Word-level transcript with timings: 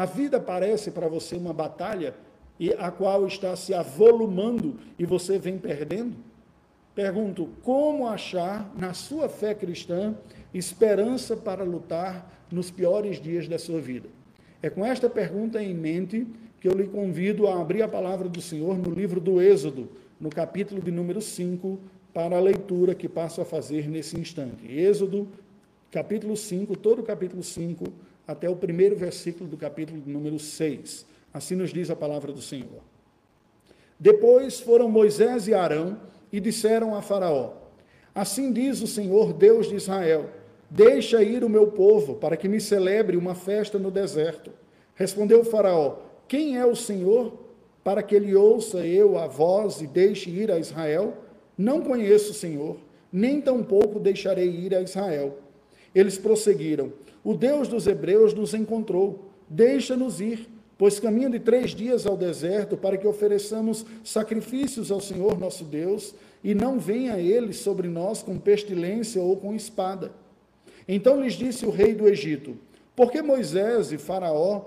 A 0.00 0.06
vida 0.06 0.40
parece 0.40 0.90
para 0.90 1.08
você 1.08 1.36
uma 1.36 1.52
batalha 1.52 2.14
e 2.58 2.72
a 2.72 2.90
qual 2.90 3.26
está 3.26 3.54
se 3.54 3.74
avolumando 3.74 4.78
e 4.98 5.04
você 5.04 5.38
vem 5.38 5.58
perdendo? 5.58 6.16
Pergunto, 6.94 7.50
como 7.62 8.08
achar 8.08 8.72
na 8.78 8.94
sua 8.94 9.28
fé 9.28 9.54
cristã 9.54 10.14
esperança 10.54 11.36
para 11.36 11.64
lutar 11.64 12.46
nos 12.50 12.70
piores 12.70 13.20
dias 13.20 13.46
da 13.46 13.58
sua 13.58 13.78
vida? 13.78 14.08
É 14.62 14.70
com 14.70 14.86
esta 14.86 15.10
pergunta 15.10 15.62
em 15.62 15.74
mente 15.74 16.26
que 16.58 16.66
eu 16.66 16.72
lhe 16.72 16.86
convido 16.86 17.46
a 17.46 17.60
abrir 17.60 17.82
a 17.82 17.88
palavra 17.88 18.26
do 18.26 18.40
Senhor 18.40 18.78
no 18.78 18.90
livro 18.90 19.20
do 19.20 19.38
Êxodo, 19.38 19.86
no 20.18 20.30
capítulo 20.30 20.80
de 20.80 20.90
número 20.90 21.20
5, 21.20 21.78
para 22.14 22.38
a 22.38 22.40
leitura 22.40 22.94
que 22.94 23.06
passo 23.06 23.42
a 23.42 23.44
fazer 23.44 23.86
nesse 23.86 24.18
instante. 24.18 24.66
Êxodo, 24.66 25.28
capítulo 25.90 26.38
5, 26.38 26.74
todo 26.74 27.00
o 27.00 27.02
capítulo 27.02 27.42
5, 27.42 27.84
até 28.26 28.48
o 28.48 28.56
primeiro 28.56 28.96
versículo 28.96 29.48
do 29.48 29.56
capítulo 29.56 30.02
número 30.06 30.38
6. 30.38 31.06
Assim 31.32 31.54
nos 31.54 31.72
diz 31.72 31.90
a 31.90 31.96
palavra 31.96 32.32
do 32.32 32.42
Senhor. 32.42 32.82
Depois 33.98 34.60
foram 34.60 34.88
Moisés 34.88 35.46
e 35.46 35.54
Arão 35.54 36.00
e 36.32 36.40
disseram 36.40 36.94
a 36.94 37.02
Faraó: 37.02 37.52
Assim 38.14 38.52
diz 38.52 38.80
o 38.80 38.86
Senhor, 38.86 39.32
Deus 39.32 39.68
de 39.68 39.76
Israel: 39.76 40.30
Deixa 40.70 41.22
ir 41.22 41.44
o 41.44 41.48
meu 41.48 41.68
povo, 41.68 42.14
para 42.14 42.36
que 42.36 42.48
me 42.48 42.60
celebre 42.60 43.16
uma 43.16 43.34
festa 43.34 43.78
no 43.78 43.90
deserto. 43.90 44.50
Respondeu 44.94 45.44
Faraó: 45.44 45.98
Quem 46.26 46.56
é 46.56 46.64
o 46.64 46.76
Senhor, 46.76 47.32
para 47.82 48.02
que 48.02 48.14
ele 48.14 48.34
ouça 48.34 48.86
eu 48.86 49.18
a 49.18 49.26
voz 49.26 49.80
e 49.80 49.86
deixe 49.86 50.30
ir 50.30 50.50
a 50.50 50.58
Israel? 50.58 51.14
Não 51.56 51.82
conheço 51.82 52.30
o 52.30 52.34
Senhor, 52.34 52.78
nem 53.12 53.40
tampouco 53.40 54.00
deixarei 54.00 54.48
ir 54.48 54.74
a 54.74 54.80
Israel. 54.80 55.38
Eles 55.94 56.16
prosseguiram: 56.16 56.92
O 57.22 57.34
Deus 57.34 57.68
dos 57.68 57.86
Hebreus 57.86 58.32
nos 58.32 58.54
encontrou, 58.54 59.30
deixa-nos 59.48 60.20
ir, 60.20 60.48
pois 60.78 60.98
caminho 60.98 61.30
de 61.30 61.38
três 61.38 61.72
dias 61.72 62.06
ao 62.06 62.16
deserto 62.16 62.76
para 62.76 62.96
que 62.96 63.06
ofereçamos 63.06 63.84
sacrifícios 64.02 64.90
ao 64.90 65.00
Senhor 65.00 65.38
nosso 65.38 65.64
Deus, 65.64 66.14
e 66.42 66.54
não 66.54 66.78
venha 66.78 67.18
ele 67.18 67.52
sobre 67.52 67.86
nós 67.86 68.22
com 68.22 68.38
pestilência 68.38 69.20
ou 69.20 69.36
com 69.36 69.54
espada. 69.54 70.12
Então 70.88 71.22
lhes 71.22 71.34
disse 71.34 71.66
o 71.66 71.70
rei 71.70 71.94
do 71.94 72.08
Egito: 72.08 72.56
Por 72.96 73.12
que 73.12 73.20
Moisés 73.20 73.92
e 73.92 73.98
Faraó, 73.98 74.62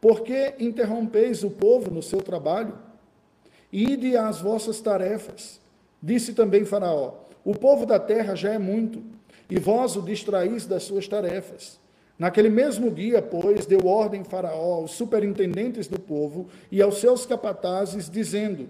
por 0.00 0.22
que 0.22 0.54
interrompeis 0.58 1.44
o 1.44 1.50
povo 1.50 1.90
no 1.90 2.02
seu 2.02 2.20
trabalho? 2.20 2.76
Ide 3.72 4.16
às 4.16 4.40
vossas 4.40 4.80
tarefas. 4.80 5.60
Disse 6.02 6.34
também 6.34 6.64
Faraó: 6.64 7.14
O 7.44 7.54
povo 7.54 7.86
da 7.86 8.00
terra 8.00 8.34
já 8.34 8.52
é 8.52 8.58
muito, 8.58 9.00
e 9.48 9.58
vós 9.60 9.94
o 9.94 10.02
distraís 10.02 10.66
das 10.66 10.82
suas 10.82 11.06
tarefas. 11.06 11.83
Naquele 12.18 12.48
mesmo 12.48 12.90
dia, 12.90 13.20
pois, 13.20 13.66
deu 13.66 13.86
ordem 13.86 14.22
Faraó 14.22 14.74
aos 14.74 14.92
superintendentes 14.92 15.88
do 15.88 15.98
povo 16.00 16.48
e 16.70 16.80
aos 16.80 16.98
seus 16.98 17.26
capatazes, 17.26 18.08
dizendo: 18.08 18.68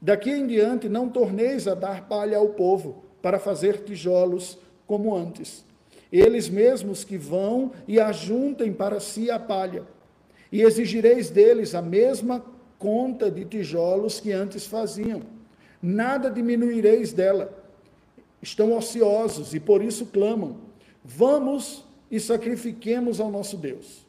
Daqui 0.00 0.30
em 0.30 0.46
diante 0.46 0.88
não 0.88 1.08
torneis 1.08 1.66
a 1.66 1.74
dar 1.74 2.08
palha 2.08 2.36
ao 2.36 2.48
povo, 2.48 3.02
para 3.22 3.38
fazer 3.38 3.84
tijolos 3.84 4.58
como 4.86 5.14
antes. 5.14 5.64
Eles 6.10 6.48
mesmos 6.48 7.04
que 7.04 7.16
vão 7.16 7.72
e 7.88 7.98
ajuntem 7.98 8.72
para 8.72 9.00
si 9.00 9.30
a 9.30 9.38
palha. 9.38 9.84
E 10.50 10.60
exigireis 10.60 11.30
deles 11.30 11.74
a 11.74 11.80
mesma 11.80 12.44
conta 12.78 13.30
de 13.30 13.44
tijolos 13.44 14.20
que 14.20 14.32
antes 14.32 14.66
faziam 14.66 15.22
nada 15.82 16.30
diminuireis 16.30 17.12
dela. 17.12 17.52
Estão 18.40 18.76
ociosos 18.76 19.52
e 19.52 19.60
por 19.60 19.82
isso 19.82 20.06
clamam: 20.06 20.58
Vamos 21.04 21.84
e 22.12 22.20
sacrifiquemos 22.20 23.18
ao 23.18 23.30
nosso 23.30 23.56
Deus. 23.56 24.06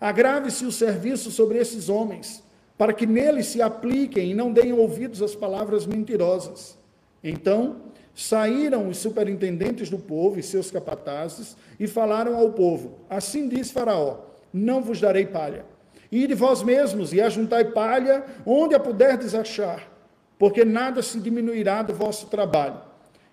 Agrave-se 0.00 0.66
o 0.66 0.72
serviço 0.72 1.30
sobre 1.30 1.58
esses 1.58 1.88
homens, 1.88 2.42
para 2.76 2.92
que 2.92 3.06
neles 3.06 3.46
se 3.46 3.62
apliquem 3.62 4.32
e 4.32 4.34
não 4.34 4.52
deem 4.52 4.72
ouvidos 4.72 5.22
às 5.22 5.34
palavras 5.34 5.86
mentirosas. 5.86 6.76
Então 7.24 7.76
saíram 8.14 8.88
os 8.88 8.98
superintendentes 8.98 9.88
do 9.88 9.98
povo 9.98 10.38
e 10.38 10.42
seus 10.42 10.70
capatazes 10.70 11.56
e 11.80 11.86
falaram 11.86 12.36
ao 12.36 12.52
povo: 12.52 12.98
Assim 13.08 13.48
diz 13.48 13.70
Faraó: 13.70 14.18
Não 14.52 14.82
vos 14.82 15.00
darei 15.00 15.24
palha. 15.24 15.64
Ide 16.10 16.34
vós 16.34 16.62
mesmos 16.62 17.12
e 17.12 17.20
ajuntai 17.20 17.66
palha 17.72 18.26
onde 18.44 18.74
a 18.74 18.80
puderdes 18.80 19.34
achar 19.34 19.98
porque 20.38 20.64
nada 20.64 21.02
se 21.02 21.18
diminuirá 21.18 21.82
do 21.82 21.92
vosso 21.92 22.28
trabalho. 22.28 22.80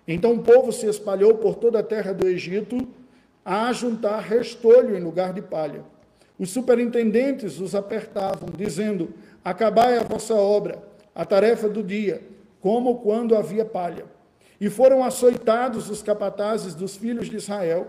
Então 0.06 0.34
o 0.34 0.42
povo 0.42 0.72
se 0.72 0.86
espalhou 0.86 1.34
por 1.36 1.54
toda 1.54 1.78
a 1.78 1.82
terra 1.82 2.12
do 2.12 2.26
Egito 2.26 2.86
a 3.46 3.72
juntar 3.72 4.18
restolho 4.18 4.96
em 4.96 5.00
lugar 5.00 5.32
de 5.32 5.40
palha. 5.40 5.84
Os 6.36 6.50
superintendentes 6.50 7.60
os 7.60 7.76
apertavam, 7.76 8.48
dizendo: 8.56 9.10
Acabai 9.44 9.96
a 9.96 10.02
vossa 10.02 10.34
obra, 10.34 10.82
a 11.14 11.24
tarefa 11.24 11.68
do 11.68 11.80
dia, 11.80 12.20
como 12.60 12.96
quando 12.96 13.36
havia 13.36 13.64
palha. 13.64 14.04
E 14.60 14.68
foram 14.68 15.04
açoitados 15.04 15.88
os 15.88 16.02
capatazes 16.02 16.74
dos 16.74 16.96
filhos 16.96 17.30
de 17.30 17.36
Israel, 17.36 17.86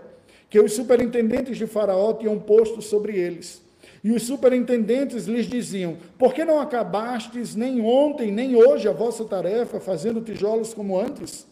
que 0.48 0.60
os 0.60 0.74
superintendentes 0.74 1.58
de 1.58 1.66
Faraó 1.66 2.12
tinham 2.14 2.38
posto 2.38 2.80
sobre 2.80 3.18
eles. 3.18 3.60
E 4.04 4.12
os 4.12 4.22
superintendentes 4.22 5.24
lhes 5.24 5.46
diziam: 5.46 5.96
Por 6.16 6.32
que 6.32 6.44
não 6.44 6.60
acabastes 6.60 7.56
nem 7.56 7.80
ontem, 7.80 8.30
nem 8.30 8.54
hoje 8.54 8.86
a 8.86 8.92
vossa 8.92 9.24
tarefa, 9.24 9.80
fazendo 9.80 10.20
tijolos 10.20 10.72
como 10.72 10.96
antes? 10.96 11.48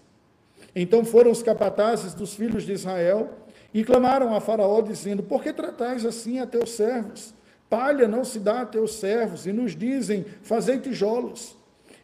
Então 0.76 1.04
foram 1.04 1.32
os 1.32 1.42
capatazes 1.42 2.14
dos 2.14 2.34
filhos 2.34 2.64
de 2.64 2.72
Israel 2.72 3.45
e 3.78 3.84
clamaram 3.84 4.34
a 4.34 4.40
Faraó, 4.40 4.80
dizendo: 4.80 5.22
Por 5.22 5.42
que 5.42 5.52
tratais 5.52 6.06
assim 6.06 6.40
a 6.40 6.46
teus 6.46 6.70
servos? 6.70 7.34
Palha 7.68 8.08
não 8.08 8.24
se 8.24 8.38
dá 8.38 8.62
a 8.62 8.66
teus 8.66 8.94
servos, 8.94 9.46
e 9.46 9.52
nos 9.52 9.76
dizem: 9.76 10.24
Fazei 10.42 10.78
tijolos. 10.78 11.54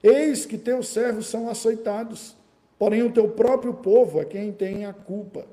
Eis 0.02 0.44
que 0.44 0.58
teus 0.58 0.88
servos 0.88 1.26
são 1.26 1.48
açoitados, 1.48 2.36
porém 2.78 3.02
o 3.02 3.12
teu 3.12 3.28
próprio 3.28 3.72
povo 3.72 4.20
é 4.20 4.24
quem 4.24 4.52
tem 4.52 4.84
a 4.84 4.92
culpa. 4.92 5.46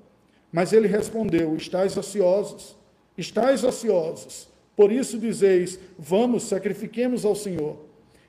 Mas 0.51 0.73
ele 0.73 0.87
respondeu: 0.87 1.55
Estais 1.55 1.95
ociosos, 1.95 2.75
estais 3.17 3.63
ociosos 3.63 4.49
por 4.79 4.93
isso 4.93 5.19
dizeis: 5.19 5.77
Vamos, 5.97 6.43
sacrifiquemos 6.43 7.25
ao 7.25 7.35
Senhor. 7.35 7.75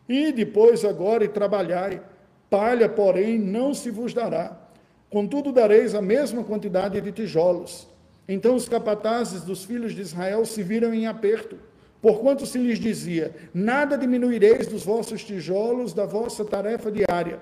E 0.09 0.33
depois 0.33 0.85
agora 0.85 1.25
e 1.25 1.29
trabalhai. 1.29 2.03
Palha, 2.51 2.89
porém, 2.89 3.39
não 3.39 3.73
se 3.73 3.89
vos 3.89 4.13
dará. 4.13 4.60
Contudo, 5.11 5.51
dareis 5.51 5.93
a 5.93 6.01
mesma 6.01 6.45
quantidade 6.45 7.01
de 7.01 7.11
tijolos. 7.11 7.89
Então 8.29 8.55
os 8.55 8.69
capatazes 8.69 9.43
dos 9.43 9.65
filhos 9.65 9.93
de 9.93 10.01
Israel 10.01 10.47
se 10.47 10.63
viram 10.63 10.95
em 10.95 11.09
aperto, 11.09 11.59
porquanto 12.01 12.47
se 12.47 12.59
lhes 12.59 12.79
dizia: 12.79 13.35
Nada 13.53 13.99
diminuireis 13.99 14.69
dos 14.69 14.85
vossos 14.85 15.25
tijolos 15.25 15.93
da 15.93 16.07
vossa 16.07 16.45
tarefa 16.45 16.93
diária. 16.93 17.41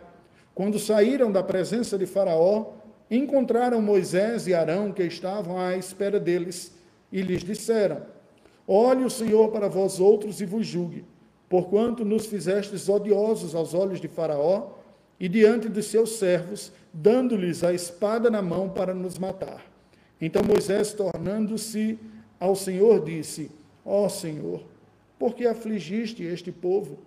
Quando 0.55 0.79
saíram 0.79 1.31
da 1.31 1.43
presença 1.43 1.99
de 1.99 2.07
Faraó, 2.07 2.73
encontraram 3.11 3.83
Moisés 3.83 4.47
e 4.47 4.55
Arão, 4.55 4.91
que 4.91 5.03
estavam 5.03 5.59
à 5.59 5.77
espera 5.77 6.19
deles, 6.19 6.75
e 7.13 7.21
lhes 7.21 7.45
disseram: 7.45 8.01
Olhe 8.67 9.05
o 9.05 9.11
Senhor 9.11 9.51
para 9.51 9.69
vós 9.69 10.01
outros 10.01 10.41
e 10.41 10.47
vos 10.47 10.67
julgue, 10.67 11.05
porquanto 11.51 12.03
nos 12.03 12.25
fizestes 12.25 12.89
odiosos 12.89 13.55
aos 13.55 13.75
olhos 13.75 14.01
de 14.01 14.09
Faraó 14.09 14.78
e 15.19 15.29
diante 15.29 15.69
de 15.69 15.83
seus 15.83 16.13
servos, 16.13 16.73
dando-lhes 16.93 17.65
a 17.65 17.73
espada 17.73 18.31
na 18.31 18.41
mão 18.41 18.69
para 18.69 18.95
nos 18.95 19.19
matar. 19.19 19.65
Então 20.21 20.43
Moisés, 20.43 20.93
tornando-se 20.93 21.99
ao 22.39 22.55
Senhor, 22.55 23.05
disse: 23.05 23.51
Ó 23.85 24.05
oh, 24.05 24.09
Senhor, 24.09 24.63
por 25.19 25.35
que 25.35 25.47
afligiste 25.47 26.23
este 26.23 26.53
povo? 26.53 26.99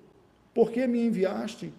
Por 0.54 0.72
que 0.72 0.86
me 0.88 1.06
enviaste? 1.06 1.74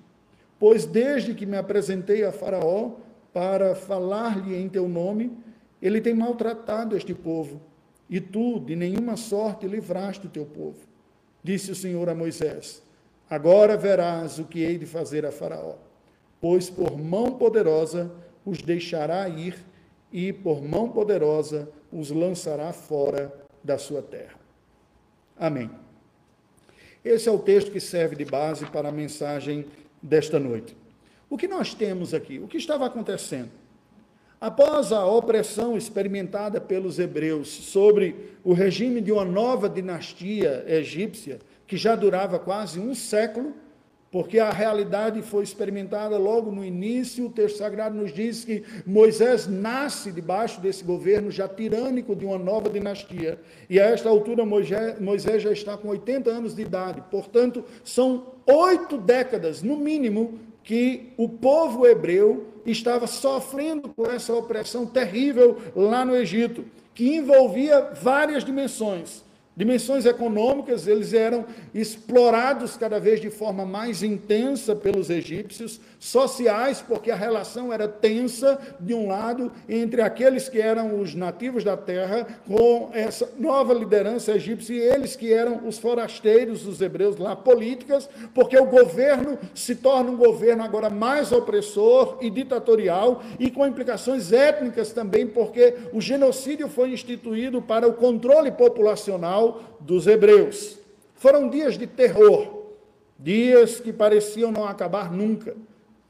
Pois 0.58 0.86
desde 0.86 1.34
que 1.34 1.44
me 1.44 1.56
apresentei 1.56 2.24
a 2.24 2.32
Faraó 2.32 2.92
para 3.32 3.74
falar-lhe 3.74 4.54
em 4.54 4.68
teu 4.68 4.88
nome, 4.88 5.36
ele 5.80 6.00
tem 6.00 6.14
maltratado 6.14 6.96
este 6.96 7.12
povo 7.12 7.60
e 8.08 8.20
tu, 8.20 8.60
de 8.60 8.76
nenhuma 8.76 9.16
sorte, 9.16 9.66
livraste 9.66 10.26
o 10.26 10.30
teu 10.30 10.44
povo. 10.44 10.78
Disse 11.42 11.72
o 11.72 11.74
Senhor 11.74 12.08
a 12.08 12.14
Moisés: 12.14 12.82
Agora 13.28 13.76
verás 13.76 14.38
o 14.38 14.44
que 14.44 14.60
hei 14.62 14.78
de 14.78 14.86
fazer 14.86 15.24
a 15.24 15.32
Faraó, 15.32 15.76
pois 16.42 16.68
por 16.68 16.98
mão 16.98 17.30
poderosa 17.30 18.10
os 18.44 18.60
deixará 18.60 19.28
ir, 19.28 19.56
e 20.12 20.30
por 20.30 20.60
mão 20.60 20.90
poderosa 20.90 21.70
os 21.90 22.10
lançará 22.10 22.70
fora 22.72 23.32
da 23.64 23.78
sua 23.78 24.02
terra. 24.02 24.34
Amém. 25.38 25.70
Esse 27.04 27.28
é 27.28 27.32
o 27.32 27.38
texto 27.38 27.70
que 27.70 27.80
serve 27.80 28.16
de 28.16 28.24
base 28.24 28.66
para 28.66 28.88
a 28.88 28.92
mensagem 28.92 29.64
desta 30.02 30.38
noite. 30.38 30.76
O 31.30 31.38
que 31.38 31.48
nós 31.48 31.72
temos 31.74 32.12
aqui? 32.12 32.40
O 32.40 32.48
que 32.48 32.58
estava 32.58 32.84
acontecendo? 32.84 33.50
Após 34.40 34.92
a 34.92 35.06
opressão 35.06 35.78
experimentada 35.78 36.60
pelos 36.60 36.98
hebreus 36.98 37.48
sobre 37.48 38.34
o 38.42 38.52
regime 38.52 39.00
de 39.00 39.12
uma 39.12 39.24
nova 39.24 39.68
dinastia 39.68 40.64
egípcia, 40.66 41.38
que 41.66 41.76
já 41.76 41.94
durava 41.94 42.38
quase 42.38 42.80
um 42.80 42.94
século, 42.94 43.54
porque 44.12 44.38
a 44.38 44.50
realidade 44.50 45.22
foi 45.22 45.42
experimentada 45.42 46.18
logo 46.18 46.52
no 46.52 46.62
início. 46.62 47.24
O 47.24 47.30
texto 47.30 47.56
sagrado 47.56 47.96
nos 47.96 48.12
diz 48.12 48.44
que 48.44 48.62
Moisés 48.86 49.46
nasce 49.46 50.12
debaixo 50.12 50.60
desse 50.60 50.84
governo 50.84 51.30
já 51.30 51.48
tirânico 51.48 52.14
de 52.14 52.26
uma 52.26 52.36
nova 52.36 52.68
dinastia. 52.68 53.40
E 53.70 53.80
a 53.80 53.86
esta 53.86 54.10
altura, 54.10 54.44
Moisés 54.44 55.42
já 55.42 55.50
está 55.50 55.78
com 55.78 55.88
80 55.88 56.30
anos 56.30 56.54
de 56.54 56.60
idade. 56.60 57.02
Portanto, 57.10 57.64
são 57.82 58.34
oito 58.44 58.98
décadas, 58.98 59.62
no 59.62 59.78
mínimo, 59.78 60.38
que 60.62 61.14
o 61.16 61.26
povo 61.26 61.86
hebreu 61.86 62.48
estava 62.66 63.06
sofrendo 63.06 63.88
com 63.88 64.04
essa 64.04 64.34
opressão 64.34 64.84
terrível 64.84 65.56
lá 65.74 66.04
no 66.04 66.14
Egito, 66.14 66.66
que 66.94 67.16
envolvia 67.16 67.92
várias 67.94 68.44
dimensões 68.44 69.24
Dimensões 69.54 70.06
econômicas, 70.06 70.86
eles 70.86 71.12
eram 71.12 71.44
explorados 71.74 72.76
cada 72.76 72.98
vez 72.98 73.20
de 73.20 73.28
forma 73.28 73.66
mais 73.66 74.02
intensa 74.02 74.74
pelos 74.74 75.10
egípcios, 75.10 75.78
sociais, 76.02 76.82
porque 76.86 77.12
a 77.12 77.14
relação 77.14 77.72
era 77.72 77.86
tensa, 77.86 78.58
de 78.80 78.92
um 78.92 79.06
lado, 79.06 79.52
entre 79.68 80.02
aqueles 80.02 80.48
que 80.48 80.60
eram 80.60 80.98
os 80.98 81.14
nativos 81.14 81.62
da 81.62 81.76
terra, 81.76 82.26
com 82.44 82.90
essa 82.92 83.30
nova 83.38 83.72
liderança 83.72 84.32
egípcia, 84.32 84.74
e 84.74 84.80
eles 84.80 85.14
que 85.14 85.32
eram 85.32 85.64
os 85.64 85.78
forasteiros, 85.78 86.66
os 86.66 86.80
hebreus 86.80 87.18
lá, 87.18 87.36
políticas, 87.36 88.10
porque 88.34 88.58
o 88.58 88.66
governo 88.66 89.38
se 89.54 89.76
torna 89.76 90.10
um 90.10 90.16
governo 90.16 90.64
agora 90.64 90.90
mais 90.90 91.30
opressor 91.30 92.18
e 92.20 92.28
ditatorial, 92.28 93.22
e 93.38 93.48
com 93.48 93.64
implicações 93.64 94.32
étnicas 94.32 94.92
também, 94.92 95.24
porque 95.24 95.76
o 95.92 96.00
genocídio 96.00 96.68
foi 96.68 96.90
instituído 96.90 97.62
para 97.62 97.86
o 97.86 97.92
controle 97.92 98.50
populacional 98.50 99.78
dos 99.78 100.08
hebreus. 100.08 100.80
Foram 101.14 101.48
dias 101.48 101.78
de 101.78 101.86
terror, 101.86 102.72
dias 103.16 103.78
que 103.78 103.92
pareciam 103.92 104.50
não 104.50 104.66
acabar 104.66 105.12
nunca, 105.12 105.54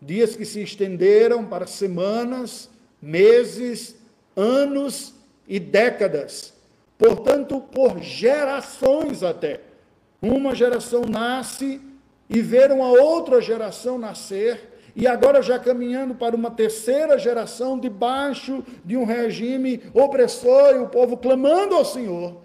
dias 0.02 0.34
que 0.34 0.44
se 0.44 0.60
estenderam 0.60 1.44
para 1.44 1.66
semanas, 1.66 2.68
meses, 3.00 3.96
anos 4.36 5.14
e 5.46 5.60
décadas. 5.60 6.52
Portanto, 6.98 7.60
por 7.60 8.00
gerações 8.00 9.22
até. 9.22 9.60
Uma 10.20 10.54
geração 10.54 11.02
nasce 11.02 11.80
e 12.28 12.40
ver 12.40 12.70
uma 12.72 12.88
outra 12.88 13.40
geração 13.40 13.98
nascer, 13.98 14.70
e 14.94 15.06
agora 15.06 15.42
já 15.42 15.58
caminhando 15.58 16.14
para 16.14 16.36
uma 16.36 16.50
terceira 16.50 17.18
geração 17.18 17.78
debaixo 17.78 18.62
de 18.84 18.96
um 18.96 19.04
regime 19.04 19.80
opressor 19.94 20.74
e 20.74 20.78
o 20.78 20.88
povo 20.88 21.16
clamando 21.16 21.74
ao 21.74 21.84
Senhor 21.84 22.42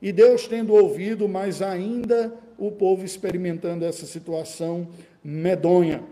e 0.00 0.12
Deus 0.12 0.46
tendo 0.46 0.74
ouvido, 0.74 1.28
mas 1.28 1.60
ainda 1.60 2.32
o 2.56 2.70
povo 2.70 3.04
experimentando 3.04 3.84
essa 3.84 4.06
situação 4.06 4.88
medonha. 5.22 6.02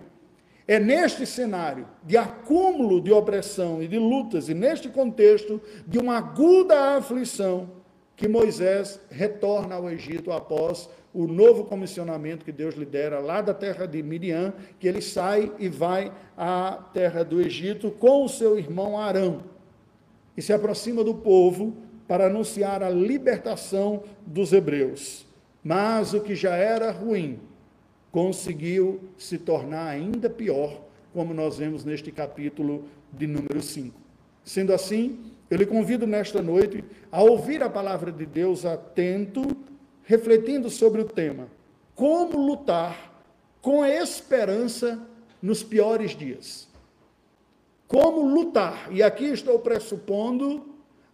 É 0.68 0.78
neste 0.78 1.24
cenário 1.24 1.86
de 2.04 2.18
acúmulo 2.18 3.00
de 3.00 3.10
opressão 3.10 3.82
e 3.82 3.88
de 3.88 3.98
lutas, 3.98 4.50
e 4.50 4.54
neste 4.54 4.90
contexto 4.90 5.58
de 5.86 5.98
uma 5.98 6.18
aguda 6.18 6.98
aflição, 6.98 7.70
que 8.14 8.28
Moisés 8.28 9.00
retorna 9.08 9.76
ao 9.76 9.88
Egito 9.88 10.30
após 10.30 10.90
o 11.14 11.26
novo 11.26 11.64
comissionamento 11.64 12.44
que 12.44 12.52
Deus 12.52 12.74
lhe 12.74 12.84
dera 12.84 13.18
lá 13.18 13.40
da 13.40 13.54
terra 13.54 13.86
de 13.86 14.02
Midian, 14.02 14.52
que 14.78 14.86
ele 14.86 15.00
sai 15.00 15.50
e 15.58 15.70
vai 15.70 16.12
à 16.36 16.84
terra 16.92 17.24
do 17.24 17.40
Egito 17.40 17.90
com 17.90 18.24
o 18.24 18.28
seu 18.28 18.58
irmão 18.58 18.98
Arão. 18.98 19.44
E 20.36 20.42
se 20.42 20.52
aproxima 20.52 21.02
do 21.02 21.14
povo 21.14 21.78
para 22.06 22.26
anunciar 22.26 22.82
a 22.82 22.90
libertação 22.90 24.02
dos 24.26 24.52
hebreus. 24.52 25.26
Mas 25.64 26.12
o 26.12 26.20
que 26.20 26.34
já 26.34 26.56
era 26.56 26.90
ruim 26.90 27.40
conseguiu 28.18 28.98
se 29.16 29.38
tornar 29.38 29.86
ainda 29.86 30.28
pior, 30.28 30.82
como 31.14 31.32
nós 31.32 31.58
vemos 31.58 31.84
neste 31.84 32.10
capítulo 32.10 32.84
de 33.12 33.28
número 33.28 33.62
5. 33.62 33.96
Sendo 34.42 34.74
assim, 34.74 35.20
eu 35.48 35.56
lhe 35.56 35.64
convido 35.64 36.04
nesta 36.04 36.42
noite 36.42 36.82
a 37.12 37.22
ouvir 37.22 37.62
a 37.62 37.70
palavra 37.70 38.10
de 38.10 38.26
Deus 38.26 38.66
atento, 38.66 39.42
refletindo 40.02 40.68
sobre 40.68 41.00
o 41.00 41.04
tema: 41.04 41.46
como 41.94 42.44
lutar 42.44 43.22
com 43.62 43.84
esperança 43.84 45.00
nos 45.40 45.62
piores 45.62 46.10
dias. 46.10 46.66
Como 47.86 48.28
lutar, 48.34 48.88
e 48.90 49.00
aqui 49.00 49.26
estou 49.26 49.60
pressupondo 49.60 50.67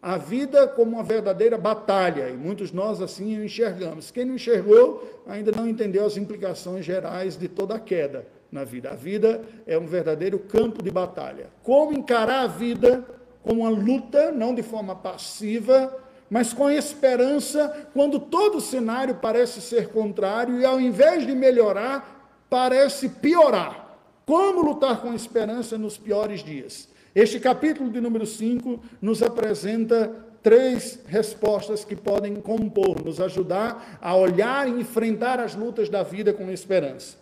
a 0.04 0.18
vida 0.18 0.68
como 0.68 0.96
uma 0.96 1.02
verdadeira 1.02 1.56
batalha, 1.56 2.28
e 2.28 2.36
muitos 2.36 2.70
nós 2.70 3.00
assim 3.00 3.42
enxergamos. 3.42 4.10
Quem 4.10 4.26
não 4.26 4.34
enxergou 4.34 5.02
ainda 5.26 5.50
não 5.50 5.66
entendeu 5.66 6.04
as 6.04 6.18
implicações 6.18 6.84
gerais 6.84 7.38
de 7.38 7.48
toda 7.48 7.76
a 7.76 7.80
queda 7.80 8.26
na 8.52 8.64
vida. 8.64 8.90
A 8.90 8.94
vida 8.94 9.40
é 9.66 9.78
um 9.78 9.86
verdadeiro 9.86 10.38
campo 10.38 10.82
de 10.82 10.90
batalha. 10.90 11.46
Como 11.62 11.94
encarar 11.94 12.42
a 12.42 12.46
vida 12.46 13.02
como 13.42 13.62
uma 13.62 13.70
luta, 13.70 14.30
não 14.30 14.54
de 14.54 14.62
forma 14.62 14.94
passiva, 14.94 15.96
mas 16.28 16.52
com 16.52 16.68
esperança, 16.68 17.88
quando 17.94 18.20
todo 18.20 18.58
o 18.58 18.60
cenário 18.60 19.14
parece 19.14 19.62
ser 19.62 19.88
contrário 19.88 20.60
e 20.60 20.66
ao 20.66 20.78
invés 20.78 21.26
de 21.26 21.34
melhorar, 21.34 22.44
parece 22.50 23.08
piorar. 23.08 23.96
Como 24.26 24.60
lutar 24.60 25.00
com 25.00 25.14
esperança 25.14 25.78
nos 25.78 25.96
piores 25.96 26.44
dias? 26.44 26.92
Este 27.14 27.38
capítulo 27.38 27.90
de 27.90 28.00
número 28.00 28.26
5 28.26 28.80
nos 29.00 29.22
apresenta 29.22 30.12
três 30.42 30.98
respostas 31.06 31.84
que 31.84 31.94
podem 31.94 32.34
compor, 32.36 33.04
nos 33.04 33.20
ajudar 33.20 33.98
a 34.02 34.16
olhar 34.16 34.68
e 34.68 34.80
enfrentar 34.80 35.38
as 35.38 35.54
lutas 35.54 35.88
da 35.88 36.02
vida 36.02 36.32
com 36.32 36.50
esperança. 36.50 37.16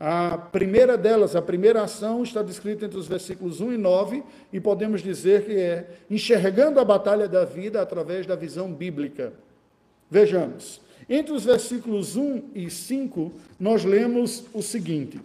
A 0.00 0.36
primeira 0.36 0.98
delas, 0.98 1.36
a 1.36 1.42
primeira 1.42 1.82
ação, 1.82 2.22
está 2.22 2.42
descrita 2.42 2.84
entre 2.84 2.98
os 2.98 3.06
versículos 3.06 3.60
1 3.60 3.74
e 3.74 3.78
9, 3.78 4.22
e 4.52 4.60
podemos 4.60 5.02
dizer 5.02 5.44
que 5.44 5.52
é 5.52 5.88
enxergando 6.10 6.80
a 6.80 6.84
batalha 6.84 7.28
da 7.28 7.44
vida 7.44 7.80
através 7.80 8.26
da 8.26 8.34
visão 8.34 8.72
bíblica. 8.72 9.32
Vejamos, 10.10 10.80
entre 11.08 11.32
os 11.32 11.44
versículos 11.44 12.16
1 12.16 12.42
e 12.54 12.68
5, 12.70 13.32
nós 13.58 13.84
lemos 13.84 14.46
o 14.52 14.62
seguinte. 14.62 15.20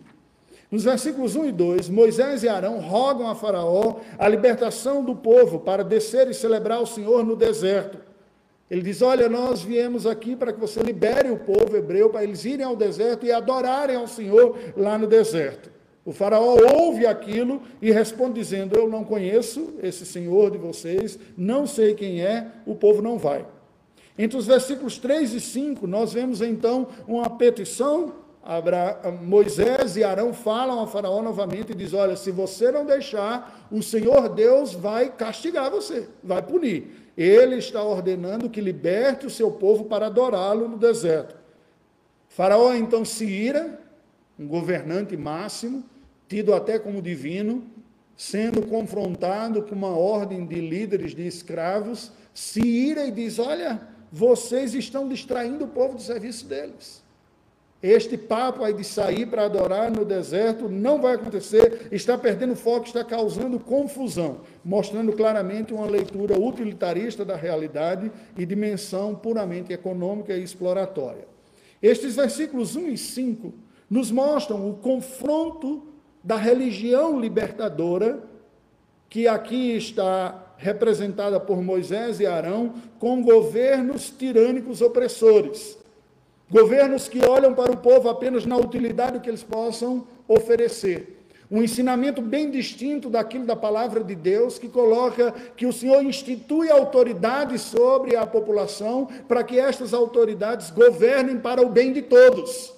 Nos 0.73 0.85
versículos 0.85 1.35
1 1.35 1.45
e 1.45 1.51
2, 1.51 1.89
Moisés 1.89 2.41
e 2.41 2.49
Arão 2.49 2.79
rogam 2.79 3.27
a 3.27 3.35
Faraó 3.35 3.97
a 4.17 4.27
libertação 4.27 5.03
do 5.03 5.15
povo 5.15 5.59
para 5.59 5.83
descer 5.83 6.27
e 6.27 6.33
celebrar 6.33 6.81
o 6.81 6.87
Senhor 6.87 7.23
no 7.23 7.35
deserto. 7.35 7.99
Ele 8.71 8.81
diz: 8.81 9.03
Olha, 9.03 9.29
nós 9.29 9.61
viemos 9.61 10.07
aqui 10.07 10.35
para 10.35 10.51
que 10.51 10.59
você 10.59 10.79
libere 10.79 11.29
o 11.29 11.37
povo 11.37 11.77
hebreu, 11.77 12.09
para 12.09 12.23
eles 12.23 12.43
irem 12.43 12.65
ao 12.65 12.75
deserto 12.75 13.23
e 13.23 13.31
adorarem 13.31 13.95
ao 13.95 14.07
Senhor 14.07 14.57
lá 14.75 14.97
no 14.97 15.05
deserto. 15.05 15.69
O 16.03 16.11
Faraó 16.11 16.57
ouve 16.75 17.05
aquilo 17.05 17.61
e 17.79 17.91
responde 17.91 18.39
dizendo: 18.39 18.75
Eu 18.75 18.89
não 18.89 19.03
conheço 19.03 19.75
esse 19.83 20.07
Senhor 20.07 20.49
de 20.49 20.57
vocês, 20.57 21.19
não 21.37 21.67
sei 21.67 21.93
quem 21.93 22.23
é, 22.23 22.47
o 22.65 22.73
povo 22.73 22.99
não 22.99 23.19
vai. 23.19 23.45
Entre 24.17 24.35
os 24.35 24.47
versículos 24.47 24.97
3 24.97 25.35
e 25.35 25.39
5, 25.39 25.85
nós 25.85 26.13
vemos 26.13 26.41
então 26.41 26.87
uma 27.07 27.29
petição 27.29 28.22
Abra... 28.43 28.99
Moisés 29.21 29.95
e 29.95 30.03
Arão 30.03 30.33
falam 30.33 30.81
a 30.81 30.87
Faraó 30.87 31.21
novamente 31.21 31.71
e 31.71 31.75
diz: 31.75 31.93
Olha, 31.93 32.17
se 32.17 32.29
você 32.29 32.71
não 32.71 32.85
deixar, 32.85 33.67
o 33.71 33.81
Senhor 33.81 34.27
Deus 34.27 34.73
vai 34.73 35.09
castigar 35.09 35.71
você, 35.71 36.09
vai 36.21 36.41
punir. 36.41 37.11
Ele 37.15 37.55
está 37.55 37.81
ordenando 37.81 38.49
que 38.49 38.59
liberte 38.59 39.25
o 39.25 39.29
seu 39.29 39.51
povo 39.51 39.85
para 39.85 40.07
adorá-lo 40.07 40.67
no 40.67 40.77
deserto. 40.77 41.35
Faraó 42.27 42.73
então 42.73 43.05
se 43.05 43.25
ira, 43.25 43.79
um 44.37 44.47
governante 44.47 45.15
máximo, 45.15 45.83
tido 46.27 46.53
até 46.53 46.79
como 46.79 47.01
divino, 47.01 47.63
sendo 48.17 48.63
confrontado 48.63 49.61
com 49.63 49.75
uma 49.75 49.95
ordem 49.95 50.45
de 50.45 50.59
líderes 50.59 51.15
de 51.15 51.25
escravos, 51.25 52.11
se 52.33 52.59
ira 52.59 53.05
e 53.05 53.11
diz: 53.11 53.39
Olha, 53.39 53.87
vocês 54.11 54.73
estão 54.73 55.07
distraindo 55.07 55.63
o 55.63 55.69
povo 55.69 55.95
do 55.95 56.01
serviço 56.01 56.45
deles. 56.45 57.02
Este 57.83 58.17
papo 58.17 58.63
aí 58.63 58.73
de 58.73 58.85
sair 58.85 59.25
para 59.25 59.43
adorar 59.43 59.91
no 59.91 60.05
deserto 60.05 60.69
não 60.69 61.01
vai 61.01 61.15
acontecer, 61.15 61.89
está 61.91 62.17
perdendo 62.17 62.55
foco, 62.55 62.85
está 62.85 63.03
causando 63.03 63.59
confusão, 63.59 64.39
mostrando 64.63 65.11
claramente 65.11 65.73
uma 65.73 65.85
leitura 65.85 66.39
utilitarista 66.39 67.25
da 67.25 67.35
realidade 67.35 68.09
e 68.37 68.45
dimensão 68.45 69.13
puramente 69.13 69.73
econômica 69.73 70.33
e 70.33 70.41
exploratória. 70.41 71.27
Estes 71.81 72.15
versículos 72.15 72.77
1 72.77 72.87
e 72.87 72.97
5 72.97 73.53
nos 73.89 74.09
mostram 74.09 74.69
o 74.69 74.75
confronto 74.75 75.85
da 76.23 76.37
religião 76.37 77.19
libertadora, 77.19 78.23
que 79.09 79.27
aqui 79.27 79.75
está 79.75 80.53
representada 80.55 81.37
por 81.37 81.61
Moisés 81.61 82.21
e 82.21 82.25
Arão, 82.25 82.75
com 82.97 83.21
governos 83.21 84.09
tirânicos 84.09 84.81
opressores 84.81 85.82
Governos 86.49 87.07
que 87.07 87.25
olham 87.25 87.53
para 87.53 87.71
o 87.71 87.77
povo 87.77 88.09
apenas 88.09 88.45
na 88.45 88.57
utilidade 88.57 89.19
que 89.19 89.29
eles 89.29 89.43
possam 89.43 90.07
oferecer. 90.27 91.19
Um 91.49 91.61
ensinamento 91.61 92.21
bem 92.21 92.49
distinto 92.49 93.09
daquilo 93.09 93.45
da 93.45 93.55
palavra 93.55 94.03
de 94.03 94.15
Deus, 94.15 94.57
que 94.57 94.67
coloca 94.67 95.33
que 95.55 95.65
o 95.65 95.73
Senhor 95.73 96.03
institui 96.03 96.71
autoridades 96.71 97.61
sobre 97.61 98.15
a 98.15 98.25
população 98.25 99.07
para 99.27 99.43
que 99.43 99.59
estas 99.59 99.93
autoridades 99.93 100.71
governem 100.71 101.37
para 101.37 101.61
o 101.61 101.69
bem 101.69 101.93
de 101.93 102.01
todos. 102.01 102.73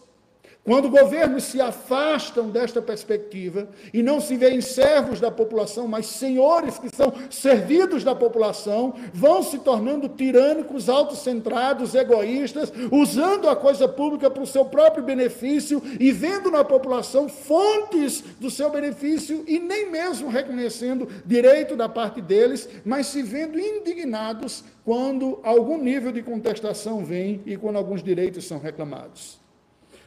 Quando 0.66 0.90
governos 0.90 1.44
se 1.44 1.62
afastam 1.62 2.50
desta 2.50 2.82
perspectiva 2.82 3.70
e 3.94 4.02
não 4.02 4.20
se 4.20 4.36
veem 4.36 4.62
servos 4.62 5.20
da 5.20 5.30
população, 5.30 5.88
mas 5.88 6.08
senhores 6.08 6.80
que 6.80 6.90
são 6.96 7.14
servidos 7.30 8.04
da 8.04 8.16
população, 8.16 8.96
vão 9.14 9.44
se 9.44 9.60
tornando 9.60 10.10
tirânicos, 10.10 10.90
autocentrados, 10.90 11.94
egoístas, 11.94 12.74
usando 12.92 13.48
a 13.48 13.56
coisa 13.56 13.88
pública 13.88 14.28
para 14.28 14.42
o 14.42 14.48
seu 14.48 14.66
próprio 14.66 15.04
benefício 15.04 15.80
e 16.00 16.12
vendo 16.12 16.50
na 16.50 16.64
população 16.64 17.30
fontes 17.30 18.24
do 18.40 18.50
seu 18.50 18.72
benefício 18.72 19.44
e 19.48 19.60
nem 19.60 19.92
mesmo 19.92 20.30
reconhecendo 20.30 21.08
direito 21.28 21.76
da 21.76 21.88
parte 21.88 22.20
deles, 22.22 22.68
mas 22.84 23.06
se 23.06 23.22
vendo 23.22 23.60
indignados 23.60 24.64
quando 24.84 25.40
algum 25.44 25.78
nível 25.78 26.12
de 26.12 26.24
contestação 26.24 27.06
vem 27.06 27.44
e 27.46 27.56
quando 27.56 27.76
alguns 27.76 28.02
direitos 28.02 28.46
são 28.46 28.58
reclamados. 28.58 29.45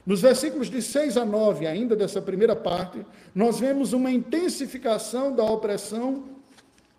Nos 0.08 0.22
versículos 0.22 0.70
de 0.70 0.80
6 0.80 1.18
a 1.18 1.24
9, 1.26 1.66
ainda 1.66 1.94
dessa 1.94 2.22
primeira 2.22 2.56
parte, 2.56 3.04
nós 3.34 3.60
vemos 3.60 3.92
uma 3.92 4.10
intensificação 4.10 5.36
da 5.36 5.44
opressão 5.44 6.24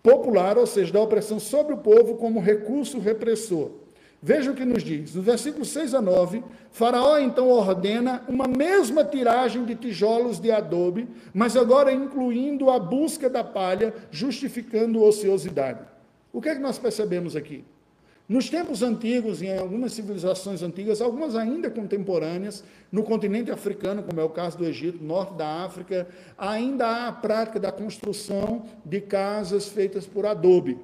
popular, 0.04 0.60
ou 0.60 0.68
seja, 0.68 0.94
da 0.94 1.01
opressão 1.01 1.39
sobre 1.39 1.74
o 1.74 1.78
povo 1.78 2.18
como 2.18 2.39
recurso 2.39 3.00
repressor. 3.00 3.72
Veja 4.22 4.51
o 4.51 4.54
que 4.54 4.63
nos 4.63 4.84
diz. 4.84 5.16
No 5.16 5.24
versículo 5.24 5.66
6 5.66 5.96
a 5.96 6.01
9, 6.04 6.44
Faraó 6.72 7.18
então 7.18 7.50
ordena 7.50 8.24
uma 8.28 8.48
mesma 8.48 9.04
tiragem 9.04 9.66
de 9.66 9.74
tijolos 9.74 10.39
de 10.39 10.51
adobe, 10.51 11.08
mas 11.34 11.58
agora 11.58 11.92
incluindo 11.92 12.70
a 12.70 12.78
busca 12.78 13.28
da 13.28 13.44
palha, 13.44 13.92
justificando 14.12 15.01
ociosidade. 15.01 15.80
O 16.32 16.39
que 16.39 16.50
é 16.50 16.54
que 16.54 16.62
nós 16.62 16.78
percebemos 16.78 17.36
aqui? 17.36 17.66
Nos 18.30 18.48
tempos 18.48 18.84
antigos, 18.84 19.42
em 19.42 19.58
algumas 19.58 19.92
civilizações 19.92 20.62
antigas, 20.62 21.02
algumas 21.02 21.36
ainda 21.36 21.68
contemporâneas, 21.68 22.64
no 22.92 23.02
continente 23.02 23.50
africano, 23.50 24.04
como 24.04 24.22
é 24.22 24.24
o 24.24 24.30
caso 24.30 24.56
do 24.56 24.66
Egito, 24.66 25.04
norte 25.04 25.34
da 25.34 25.64
África, 25.64 26.08
ainda 26.38 26.86
há 26.86 27.08
a 27.08 27.12
prática 27.12 27.60
da 27.60 27.72
construção 27.72 28.68
de 28.86 29.02
casas 29.02 29.68
feitas 29.68 30.06
por 30.06 30.28
adobe. 30.28 30.78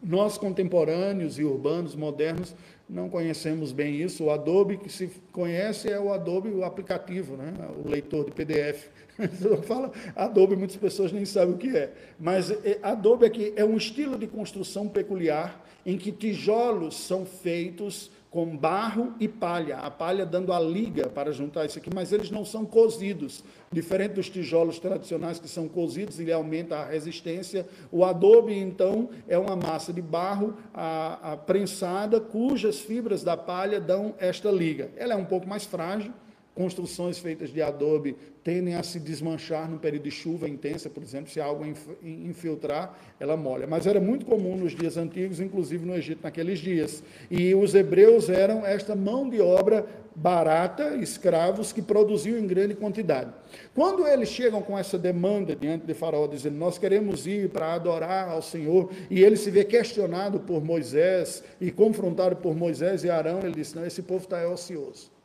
Nós, 0.00 0.38
contemporâneos 0.38 1.36
e 1.36 1.42
urbanos, 1.42 1.96
modernos, 1.96 2.54
não 2.88 3.08
conhecemos 3.08 3.72
bem 3.72 4.00
isso. 4.00 4.24
O 4.24 4.30
Adobe 4.30 4.76
que 4.76 4.88
se 4.88 5.10
conhece 5.32 5.90
é 5.90 5.98
o 5.98 6.12
Adobe, 6.12 6.50
o 6.50 6.62
aplicativo, 6.62 7.36
né? 7.36 7.52
o 7.84 7.88
leitor 7.88 8.24
de 8.24 8.30
PDF. 8.30 8.88
Fala 9.66 9.90
Adobe, 10.14 10.54
muitas 10.54 10.76
pessoas 10.76 11.10
nem 11.10 11.24
sabem 11.24 11.54
o 11.54 11.58
que 11.58 11.76
é. 11.76 11.92
Mas 12.20 12.52
é, 12.52 12.78
Adobe 12.82 13.26
aqui 13.26 13.52
é 13.56 13.64
um 13.64 13.76
estilo 13.76 14.16
de 14.16 14.28
construção 14.28 14.86
peculiar 14.86 15.65
em 15.86 15.96
que 15.96 16.10
tijolos 16.10 16.96
são 16.96 17.24
feitos 17.24 18.10
com 18.28 18.54
barro 18.54 19.14
e 19.18 19.26
palha, 19.26 19.78
a 19.78 19.90
palha 19.90 20.26
dando 20.26 20.52
a 20.52 20.60
liga 20.60 21.08
para 21.08 21.32
juntar 21.32 21.64
isso 21.64 21.78
aqui, 21.78 21.88
mas 21.94 22.12
eles 22.12 22.30
não 22.30 22.44
são 22.44 22.66
cozidos. 22.66 23.42
Diferente 23.72 24.12
dos 24.14 24.28
tijolos 24.28 24.78
tradicionais 24.78 25.38
que 25.38 25.48
são 25.48 25.66
cozidos, 25.68 26.20
ele 26.20 26.32
aumenta 26.32 26.76
a 26.76 26.84
resistência. 26.84 27.66
O 27.90 28.04
adobe, 28.04 28.52
então, 28.52 29.08
é 29.26 29.38
uma 29.38 29.56
massa 29.56 29.90
de 29.90 30.02
barro 30.02 30.54
a, 30.74 31.32
a 31.32 31.36
prensada, 31.38 32.20
cujas 32.20 32.78
fibras 32.78 33.22
da 33.22 33.36
palha 33.36 33.80
dão 33.80 34.14
esta 34.18 34.50
liga. 34.50 34.90
Ela 34.96 35.14
é 35.14 35.16
um 35.16 35.24
pouco 35.24 35.48
mais 35.48 35.64
frágil, 35.64 36.12
construções 36.56 37.18
feitas 37.18 37.50
de 37.50 37.60
adobe 37.60 38.16
tendem 38.42 38.74
a 38.76 38.82
se 38.82 38.98
desmanchar 38.98 39.70
no 39.70 39.78
período 39.78 40.04
de 40.04 40.10
chuva 40.10 40.48
intensa, 40.48 40.88
por 40.88 41.02
exemplo, 41.02 41.30
se 41.30 41.38
a 41.38 41.46
água 41.46 41.66
infiltrar, 42.02 42.98
ela 43.20 43.36
molha. 43.36 43.66
Mas 43.66 43.86
era 43.86 44.00
muito 44.00 44.24
comum 44.24 44.56
nos 44.56 44.74
dias 44.74 44.96
antigos, 44.96 45.38
inclusive 45.38 45.84
no 45.84 45.94
Egito 45.94 46.20
naqueles 46.22 46.58
dias. 46.58 47.02
E 47.30 47.54
os 47.54 47.74
hebreus 47.74 48.30
eram 48.30 48.64
esta 48.64 48.96
mão 48.96 49.28
de 49.28 49.40
obra 49.40 49.86
barata, 50.14 50.96
escravos 50.96 51.72
que 51.72 51.82
produziam 51.82 52.38
em 52.38 52.46
grande 52.46 52.74
quantidade. 52.74 53.30
Quando 53.74 54.06
eles 54.06 54.30
chegam 54.30 54.62
com 54.62 54.78
essa 54.78 54.96
demanda 54.96 55.54
diante 55.54 55.84
de 55.84 55.92
Faraó, 55.92 56.26
dizendo: 56.26 56.56
Nós 56.56 56.78
queremos 56.78 57.26
ir 57.26 57.50
para 57.50 57.74
adorar 57.74 58.30
ao 58.30 58.40
Senhor, 58.40 58.90
e 59.10 59.22
ele 59.22 59.36
se 59.36 59.50
vê 59.50 59.62
questionado 59.62 60.40
por 60.40 60.64
Moisés 60.64 61.44
e 61.60 61.70
confrontado 61.70 62.36
por 62.36 62.56
Moisés 62.56 63.04
e 63.04 63.10
Arão, 63.10 63.40
ele 63.40 63.56
diz: 63.56 63.74
Não, 63.74 63.84
esse 63.84 64.02
povo 64.02 64.24
está 64.24 64.48
ocioso. 64.48 65.15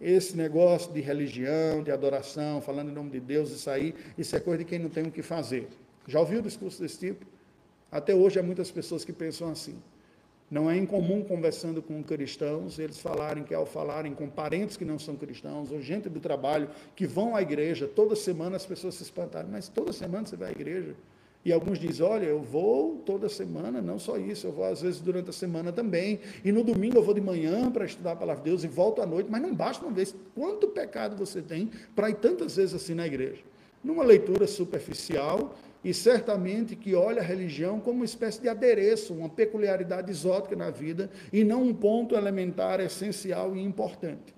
Esse 0.00 0.36
negócio 0.36 0.92
de 0.92 1.00
religião, 1.00 1.82
de 1.82 1.90
adoração, 1.90 2.60
falando 2.60 2.90
em 2.90 2.94
nome 2.94 3.10
de 3.10 3.20
Deus, 3.20 3.50
isso 3.50 3.70
aí, 3.70 3.94
isso 4.18 4.34
é 4.34 4.40
coisa 4.40 4.58
de 4.58 4.64
quem 4.64 4.78
não 4.78 4.90
tem 4.90 5.04
o 5.04 5.10
que 5.10 5.22
fazer. 5.22 5.68
Já 6.06 6.20
ouviu 6.20 6.42
discurso 6.42 6.82
desse 6.82 6.98
tipo? 6.98 7.24
Até 7.90 8.14
hoje 8.14 8.38
há 8.38 8.42
muitas 8.42 8.70
pessoas 8.70 9.04
que 9.04 9.12
pensam 9.12 9.50
assim. 9.50 9.76
Não 10.50 10.70
é 10.70 10.76
incomum 10.76 11.22
conversando 11.22 11.80
com 11.80 12.02
cristãos, 12.02 12.78
eles 12.78 12.98
falarem 12.98 13.44
que 13.44 13.54
ao 13.54 13.64
falarem 13.64 14.14
com 14.14 14.28
parentes 14.28 14.76
que 14.76 14.84
não 14.84 14.98
são 14.98 15.16
cristãos, 15.16 15.72
ou 15.72 15.80
gente 15.80 16.08
do 16.08 16.20
trabalho 16.20 16.68
que 16.94 17.06
vão 17.06 17.34
à 17.34 17.40
igreja, 17.40 17.88
toda 17.88 18.14
semana 18.14 18.56
as 18.56 18.66
pessoas 18.66 18.94
se 18.96 19.02
espantaram, 19.02 19.48
mas 19.50 19.68
toda 19.68 19.92
semana 19.92 20.26
você 20.26 20.36
vai 20.36 20.50
à 20.50 20.52
igreja? 20.52 20.94
E 21.44 21.52
alguns 21.52 21.78
dizem: 21.78 22.06
olha, 22.06 22.24
eu 22.24 22.40
vou 22.40 22.96
toda 23.04 23.28
semana, 23.28 23.82
não 23.82 23.98
só 23.98 24.16
isso, 24.16 24.46
eu 24.46 24.52
vou 24.52 24.64
às 24.64 24.80
vezes 24.80 25.00
durante 25.00 25.30
a 25.30 25.32
semana 25.32 25.70
também. 25.70 26.20
E 26.44 26.50
no 26.50 26.64
domingo 26.64 26.96
eu 26.96 27.02
vou 27.02 27.14
de 27.14 27.20
manhã 27.20 27.70
para 27.70 27.84
estudar 27.84 28.12
a 28.12 28.16
palavra 28.16 28.42
de 28.42 28.50
Deus 28.50 28.64
e 28.64 28.68
volto 28.68 29.02
à 29.02 29.06
noite, 29.06 29.30
mas 29.30 29.42
não 29.42 29.54
basta 29.54 29.84
uma 29.84 29.92
vez. 29.92 30.14
Quanto 30.34 30.68
pecado 30.68 31.16
você 31.16 31.42
tem 31.42 31.70
para 31.94 32.08
ir 32.08 32.14
tantas 32.14 32.56
vezes 32.56 32.74
assim 32.74 32.94
na 32.94 33.06
igreja? 33.06 33.42
Numa 33.82 34.02
leitura 34.02 34.46
superficial 34.46 35.54
e 35.84 35.92
certamente 35.92 36.74
que 36.74 36.94
olha 36.94 37.20
a 37.20 37.24
religião 37.24 37.78
como 37.78 37.96
uma 37.96 38.06
espécie 38.06 38.40
de 38.40 38.48
adereço, 38.48 39.12
uma 39.12 39.28
peculiaridade 39.28 40.10
exótica 40.10 40.56
na 40.56 40.70
vida 40.70 41.10
e 41.30 41.44
não 41.44 41.62
um 41.62 41.74
ponto 41.74 42.14
elementar, 42.16 42.80
essencial 42.80 43.54
e 43.54 43.62
importante. 43.62 44.34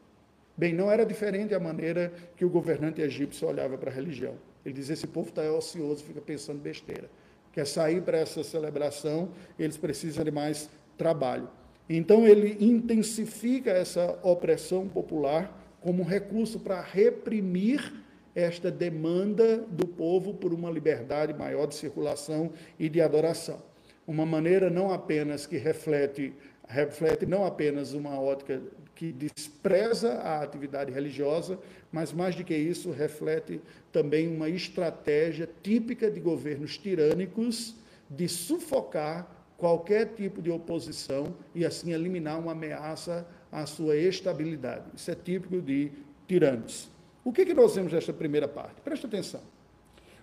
Bem, 0.57 0.75
não 0.75 0.91
era 0.91 1.07
diferente 1.07 1.55
a 1.55 1.61
maneira 1.61 2.13
que 2.35 2.45
o 2.45 2.51
governante 2.51 3.01
egípcio 3.01 3.47
olhava 3.47 3.79
para 3.79 3.91
a 3.91 3.95
religião. 3.95 4.35
Ele 4.66 4.75
diz: 4.75 4.90
esse 4.90 5.06
povo 5.06 5.28
está 5.28 5.42
ocioso, 5.52 6.02
fica 6.02 6.20
pensando 6.20 6.61
besteira. 6.61 7.08
Quer 7.52 7.66
sair 7.66 8.02
para 8.02 8.18
essa 8.18 8.42
celebração, 8.42 9.30
eles 9.56 9.76
precisam 9.76 10.25
de 10.25 10.32
mais 10.32 10.68
trabalho. 10.99 11.49
Então, 11.88 12.26
ele 12.26 12.56
intensifica 12.61 13.70
essa 13.70 14.18
opressão 14.25 14.88
popular 14.88 15.56
como 15.80 16.02
recurso 16.02 16.58
para 16.58 16.82
reprimir 16.82 17.94
esta 18.35 18.73
demanda 18.73 19.58
do 19.58 19.87
povo 19.87 20.35
por 20.35 20.52
uma 20.52 20.68
liberdade 20.68 21.32
maior 21.32 21.66
de 21.66 21.76
circulação 21.76 22.50
e 22.76 22.88
de 22.88 23.00
adoração. 23.00 23.62
Uma 24.04 24.26
maneira 24.26 24.68
não 24.68 24.92
apenas 24.92 25.46
que 25.46 25.56
reflete, 25.56 26.35
reflete 26.66 27.26
não 27.26 27.44
apenas 27.44 27.92
uma 27.92 28.20
ótica 28.20 28.61
que 28.94 29.12
despreza 29.12 30.14
a 30.14 30.42
atividade 30.42 30.90
religiosa, 30.90 31.58
mas 31.92 32.12
mais 32.12 32.35
do 32.35 32.42
que 32.42 32.56
isso, 32.56 32.90
reflete 32.90 33.61
também 33.92 34.26
uma 34.26 34.49
estratégia 34.49 35.49
típica 35.62 36.11
de 36.11 36.18
governos 36.18 36.78
tirânicos 36.78 37.76
de 38.08 38.28
sufocar 38.28 39.30
qualquer 39.56 40.14
tipo 40.14 40.42
de 40.42 40.50
oposição 40.50 41.35
e 41.54 41.64
assim 41.64 41.92
eliminar 41.92 42.38
uma 42.38 42.52
ameaça 42.52 43.26
à 43.50 43.66
sua 43.66 43.96
estabilidade. 43.96 44.85
Isso 44.94 45.11
é 45.11 45.14
típico 45.14 45.61
de 45.61 45.92
tiranos. 46.26 46.88
O 47.25 47.32
que, 47.32 47.44
que 47.44 47.54
nós 47.54 47.75
vemos 47.75 47.92
nesta 47.92 48.12
primeira 48.12 48.46
parte? 48.46 48.80
Presta 48.82 49.06
atenção. 49.06 49.40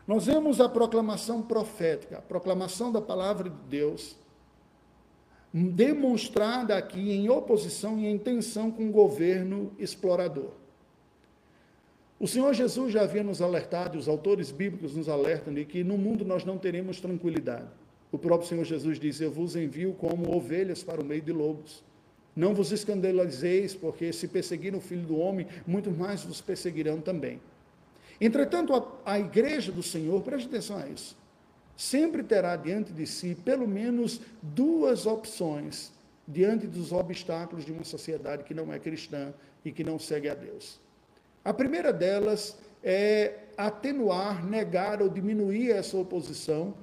Nós 0.07 0.25
vemos 0.25 0.59
a 0.59 0.67
proclamação 0.67 1.41
profética, 1.41 2.17
a 2.17 2.21
proclamação 2.21 2.91
da 2.91 3.01
palavra 3.01 3.49
de 3.49 3.55
Deus, 3.69 4.17
demonstrada 5.53 6.75
aqui 6.75 7.11
em 7.11 7.29
oposição 7.29 7.99
e 7.99 8.07
em 8.07 8.17
tensão 8.17 8.71
com 8.71 8.89
o 8.89 8.91
governo 8.91 9.71
explorador. 9.77 10.51
O 12.19 12.27
Senhor 12.27 12.53
Jesus 12.53 12.91
já 12.91 13.03
havia 13.03 13.21
nos 13.21 13.41
alertado, 13.41 13.97
os 13.97 14.07
autores 14.07 14.49
bíblicos 14.49 14.95
nos 14.95 15.09
alertam 15.09 15.53
de 15.53 15.65
que 15.65 15.83
no 15.83 15.97
mundo 15.97 16.25
nós 16.25 16.43
não 16.43 16.57
teremos 16.57 16.99
tranquilidade. 16.99 17.67
O 18.11 18.17
próprio 18.17 18.47
Senhor 18.47 18.63
Jesus 18.63 18.99
diz: 18.99 19.19
Eu 19.19 19.31
vos 19.31 19.55
envio 19.55 19.93
como 19.93 20.35
ovelhas 20.35 20.83
para 20.83 21.01
o 21.01 21.05
meio 21.05 21.21
de 21.21 21.31
lobos. 21.31 21.83
Não 22.35 22.53
vos 22.53 22.71
escandalizeis, 22.71 23.75
porque 23.75 24.11
se 24.11 24.27
perseguiram 24.27 24.79
o 24.79 24.81
filho 24.81 25.03
do 25.03 25.17
homem, 25.17 25.45
muito 25.67 25.91
mais 25.91 26.23
vos 26.23 26.41
perseguirão 26.41 26.99
também. 26.99 27.39
Entretanto, 28.19 28.73
a, 28.73 29.13
a 29.13 29.19
igreja 29.19 29.71
do 29.71 29.83
Senhor, 29.83 30.21
preste 30.21 30.47
atenção 30.47 30.77
a 30.77 30.87
isso, 30.87 31.17
sempre 31.75 32.23
terá 32.23 32.55
diante 32.55 32.91
de 32.91 33.05
si 33.05 33.35
pelo 33.43 33.67
menos 33.67 34.21
duas 34.41 35.05
opções 35.05 35.91
diante 36.27 36.67
dos 36.67 36.91
obstáculos 36.91 37.65
de 37.65 37.71
uma 37.71 37.83
sociedade 37.83 38.43
que 38.43 38.53
não 38.53 38.71
é 38.71 38.79
cristã 38.79 39.33
e 39.63 39.71
que 39.71 39.83
não 39.83 39.99
segue 39.99 40.29
a 40.29 40.35
Deus. 40.35 40.79
A 41.43 41.53
primeira 41.53 41.91
delas 41.91 42.57
é 42.81 43.39
atenuar, 43.57 44.45
negar 44.45 45.01
ou 45.01 45.09
diminuir 45.09 45.71
essa 45.71 45.97
oposição, 45.97 46.73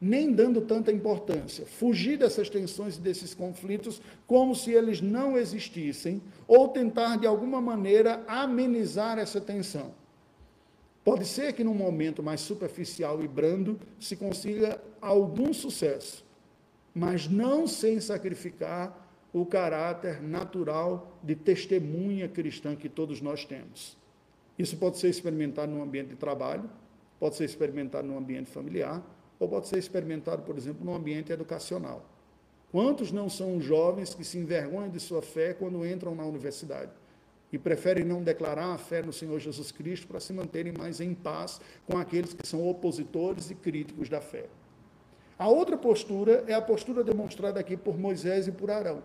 nem 0.00 0.32
dando 0.32 0.62
tanta 0.62 0.90
importância, 0.90 1.66
fugir 1.66 2.18
dessas 2.18 2.48
tensões 2.48 2.96
e 2.96 3.00
desses 3.00 3.34
conflitos 3.34 4.00
como 4.26 4.54
se 4.54 4.70
eles 4.70 5.00
não 5.00 5.36
existissem, 5.36 6.22
ou 6.48 6.68
tentar 6.68 7.18
de 7.18 7.26
alguma 7.26 7.60
maneira 7.60 8.24
amenizar 8.26 9.18
essa 9.18 9.40
tensão. 9.40 9.92
Pode 11.04 11.24
ser 11.24 11.52
que 11.54 11.64
num 11.64 11.74
momento 11.74 12.22
mais 12.22 12.40
superficial 12.40 13.22
e 13.22 13.28
brando 13.28 13.78
se 13.98 14.16
consiga 14.16 14.80
algum 15.00 15.52
sucesso, 15.52 16.24
mas 16.94 17.26
não 17.26 17.66
sem 17.66 18.00
sacrificar 18.00 19.08
o 19.32 19.46
caráter 19.46 20.22
natural 20.22 21.18
de 21.22 21.34
testemunha 21.34 22.28
cristã 22.28 22.76
que 22.76 22.88
todos 22.88 23.20
nós 23.20 23.44
temos. 23.44 23.96
Isso 24.58 24.76
pode 24.76 24.98
ser 24.98 25.08
experimentado 25.08 25.72
no 25.72 25.82
ambiente 25.82 26.08
de 26.08 26.16
trabalho, 26.16 26.68
pode 27.18 27.36
ser 27.36 27.44
experimentado 27.44 28.06
no 28.06 28.18
ambiente 28.18 28.50
familiar, 28.50 29.02
ou 29.38 29.48
pode 29.48 29.68
ser 29.68 29.78
experimentado, 29.78 30.42
por 30.42 30.56
exemplo, 30.58 30.84
no 30.84 30.94
ambiente 30.94 31.32
educacional. 31.32 32.04
Quantos 32.70 33.10
não 33.10 33.28
são 33.30 33.60
jovens 33.60 34.14
que 34.14 34.22
se 34.22 34.36
envergonham 34.36 34.90
de 34.90 35.00
sua 35.00 35.22
fé 35.22 35.54
quando 35.54 35.86
entram 35.86 36.14
na 36.14 36.24
universidade? 36.24 36.92
E 37.52 37.58
preferem 37.58 38.04
não 38.04 38.22
declarar 38.22 38.72
a 38.72 38.78
fé 38.78 39.02
no 39.02 39.12
Senhor 39.12 39.38
Jesus 39.40 39.72
Cristo 39.72 40.06
para 40.06 40.20
se 40.20 40.32
manterem 40.32 40.72
mais 40.72 41.00
em 41.00 41.14
paz 41.14 41.60
com 41.86 41.98
aqueles 41.98 42.32
que 42.32 42.46
são 42.46 42.66
opositores 42.68 43.50
e 43.50 43.54
críticos 43.54 44.08
da 44.08 44.20
fé. 44.20 44.46
A 45.38 45.48
outra 45.48 45.76
postura 45.76 46.44
é 46.46 46.52
a 46.52 46.60
postura 46.60 47.02
demonstrada 47.02 47.58
aqui 47.58 47.76
por 47.76 47.98
Moisés 47.98 48.46
e 48.46 48.52
por 48.52 48.70
Arão, 48.70 49.02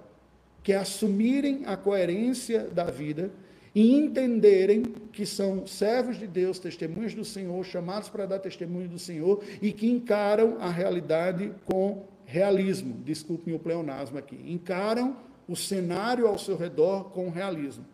que 0.61 0.73
é 0.73 0.75
assumirem 0.75 1.63
a 1.65 1.77
coerência 1.77 2.65
da 2.65 2.85
vida 2.85 3.31
e 3.73 3.93
entenderem 3.93 4.83
que 5.11 5.25
são 5.25 5.67
servos 5.67 6.17
de 6.17 6.27
Deus, 6.27 6.59
testemunhas 6.59 7.13
do 7.13 7.25
Senhor, 7.25 7.63
chamados 7.65 8.07
para 8.07 8.25
dar 8.25 8.39
testemunho 8.39 8.87
do 8.87 8.99
Senhor 8.99 9.43
e 9.61 9.73
que 9.73 9.89
encaram 9.89 10.57
a 10.61 10.69
realidade 10.69 11.53
com 11.65 12.05
realismo. 12.25 12.95
Desculpem 13.03 13.53
o 13.53 13.59
pleonasmo 13.59 14.17
aqui. 14.17 14.39
Encaram 14.45 15.17
o 15.47 15.55
cenário 15.55 16.25
ao 16.25 16.37
seu 16.37 16.57
redor 16.57 17.11
com 17.11 17.29
realismo. 17.29 17.85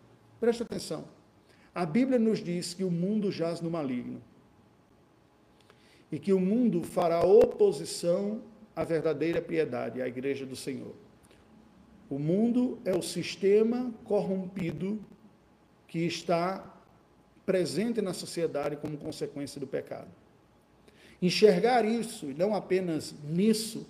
Preste 0.42 0.64
atenção. 0.64 1.04
A 1.72 1.86
Bíblia 1.86 2.18
nos 2.18 2.42
diz 2.42 2.74
que 2.74 2.82
o 2.82 2.90
mundo 2.90 3.30
jaz 3.30 3.60
no 3.60 3.70
maligno 3.70 4.20
e 6.10 6.18
que 6.18 6.32
o 6.32 6.40
mundo 6.40 6.82
fará 6.82 7.24
oposição 7.24 8.42
à 8.74 8.82
verdadeira 8.82 9.40
piedade, 9.40 10.02
à 10.02 10.08
igreja 10.08 10.44
do 10.44 10.56
Senhor. 10.56 10.96
O 12.10 12.18
mundo 12.18 12.80
é 12.84 12.92
o 12.92 13.00
sistema 13.00 13.94
corrompido 14.02 14.98
que 15.86 16.00
está 16.00 16.74
presente 17.46 18.02
na 18.02 18.12
sociedade 18.12 18.74
como 18.74 18.98
consequência 18.98 19.60
do 19.60 19.66
pecado. 19.68 20.10
Enxergar 21.22 21.84
isso, 21.84 22.28
e 22.32 22.34
não 22.34 22.52
apenas 22.52 23.14
nisso, 23.22 23.86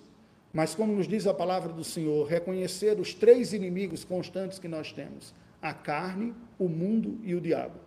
mas 0.53 0.75
como 0.75 0.93
nos 0.93 1.07
diz 1.07 1.25
a 1.25 1.33
palavra 1.33 1.73
do 1.73 1.83
Senhor, 1.83 2.27
reconhecer 2.27 2.99
os 2.99 3.11
três 3.11 3.53
inimigos 3.53 4.03
constantes 4.03 4.59
que 4.59 4.67
nós 4.67 4.93
temos: 4.93 5.33
a 5.63 5.73
carne, 5.73 6.35
o 6.59 6.67
mundo 6.67 7.17
e 7.23 7.33
o 7.33 7.39
diabo. 7.39 7.79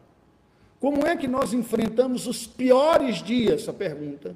Como 0.80 1.06
é 1.06 1.14
que 1.14 1.28
nós 1.28 1.52
enfrentamos 1.52 2.26
os 2.26 2.46
piores 2.46 3.22
dias? 3.22 3.68
A 3.68 3.72
pergunta. 3.72 4.34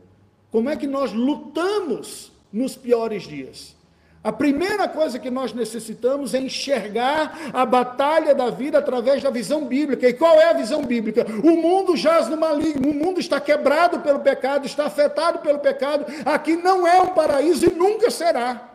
Como 0.50 0.68
é 0.68 0.76
que 0.76 0.86
nós 0.86 1.12
lutamos 1.12 2.30
nos 2.52 2.76
piores 2.76 3.22
dias? 3.22 3.74
A 4.22 4.30
primeira 4.30 4.86
coisa 4.86 5.18
que 5.18 5.30
nós 5.30 5.54
necessitamos 5.54 6.34
é 6.34 6.40
enxergar 6.40 7.50
a 7.54 7.64
batalha 7.64 8.34
da 8.34 8.50
vida 8.50 8.78
através 8.78 9.22
da 9.22 9.30
visão 9.30 9.64
bíblica. 9.64 10.06
E 10.06 10.12
qual 10.12 10.38
é 10.38 10.50
a 10.50 10.52
visão 10.52 10.84
bíblica? 10.84 11.24
O 11.42 11.56
mundo 11.56 11.96
jaz 11.96 12.28
no 12.28 12.36
maligno, 12.36 12.90
o 12.90 12.94
mundo 12.94 13.18
está 13.18 13.40
quebrado 13.40 14.00
pelo 14.00 14.20
pecado, 14.20 14.66
está 14.66 14.84
afetado 14.84 15.38
pelo 15.38 15.60
pecado. 15.60 16.04
Aqui 16.26 16.56
não 16.56 16.86
é 16.86 17.00
um 17.00 17.08
paraíso 17.14 17.64
e 17.64 17.72
nunca 17.72 18.10
será. 18.10 18.68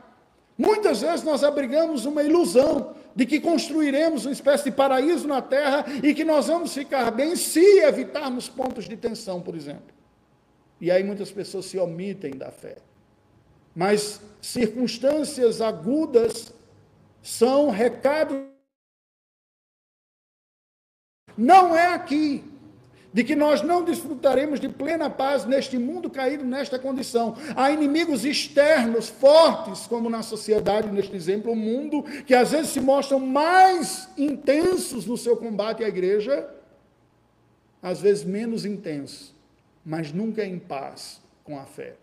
Muitas 0.58 1.02
vezes 1.02 1.24
nós 1.24 1.44
abrigamos 1.44 2.06
uma 2.06 2.24
ilusão 2.24 2.96
de 3.16 3.26
que 3.26 3.40
construiremos 3.40 4.26
uma 4.26 4.34
espécie 4.34 4.66
de 4.66 4.72
paraíso 4.72 5.26
na 5.28 5.42
terra 5.42 5.86
e 6.04 6.14
que 6.14 6.26
nós 6.26 6.48
vamos 6.48 6.74
ficar 6.74 7.10
bem 7.12 7.36
se 7.36 7.80
evitarmos 7.80 8.50
pontos 8.50 8.90
de 8.90 8.98
tensão, 8.98 9.42
por 9.42 9.56
exemplo. 9.56 9.96
E 10.82 10.92
aí 10.92 11.04
muitas 11.04 11.32
pessoas 11.32 11.66
se 11.66 11.78
omitem 11.80 12.32
da 12.32 12.52
fé. 12.52 12.78
Mas 13.74 14.22
circunstâncias 14.42 15.62
agudas 15.62 16.54
são 17.24 17.70
recado. 17.70 18.50
Não 21.38 21.76
é 21.76 21.88
aqui 21.88 22.44
de 23.16 23.24
que 23.24 23.34
nós 23.34 23.62
não 23.62 23.82
desfrutaremos 23.82 24.60
de 24.60 24.68
plena 24.68 25.10
paz 25.10 25.46
neste 25.46 25.78
mundo 25.78 26.10
caído 26.10 26.44
nesta 26.44 26.78
condição. 26.78 27.34
Há 27.56 27.72
inimigos 27.72 28.26
externos 28.26 29.08
fortes, 29.08 29.88
como 29.88 30.10
na 30.10 30.22
sociedade, 30.22 30.92
neste 30.92 31.16
exemplo, 31.16 31.54
o 31.54 31.56
mundo, 31.56 32.04
que 32.26 32.36
às 32.36 32.52
vezes 32.52 32.72
se 32.72 32.82
mostram 32.82 33.22
mais 33.22 34.10
intensos 34.18 35.06
no 35.06 35.16
seu 35.16 35.38
combate 35.38 35.82
à 35.82 35.88
igreja, 35.88 36.46
às 37.82 38.02
vezes 38.02 38.26
menos 38.26 38.66
intensos, 38.66 39.34
mas 39.86 40.12
nunca 40.12 40.44
em 40.44 40.60
paz 40.60 41.22
com 41.46 41.58
a 41.58 41.64
fé. 41.64 41.94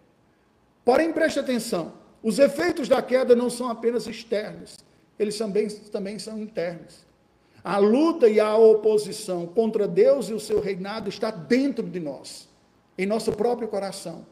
Porém, 0.82 1.12
preste 1.12 1.38
atenção: 1.38 1.92
os 2.22 2.38
efeitos 2.38 2.88
da 2.88 3.02
queda 3.02 3.36
não 3.36 3.50
são 3.50 3.68
apenas 3.68 4.06
externos, 4.06 4.78
eles 5.18 5.36
também, 5.36 5.68
também 5.68 6.18
são 6.18 6.38
internos. 6.38 7.04
A 7.64 7.78
luta 7.78 8.28
e 8.28 8.40
a 8.40 8.56
oposição 8.56 9.46
contra 9.46 9.86
Deus 9.86 10.28
e 10.28 10.32
o 10.32 10.40
seu 10.40 10.60
reinado 10.60 11.08
está 11.08 11.30
dentro 11.30 11.86
de 11.88 12.00
nós, 12.00 12.48
em 12.98 13.06
nosso 13.06 13.32
próprio 13.32 13.68
coração, 13.68 14.26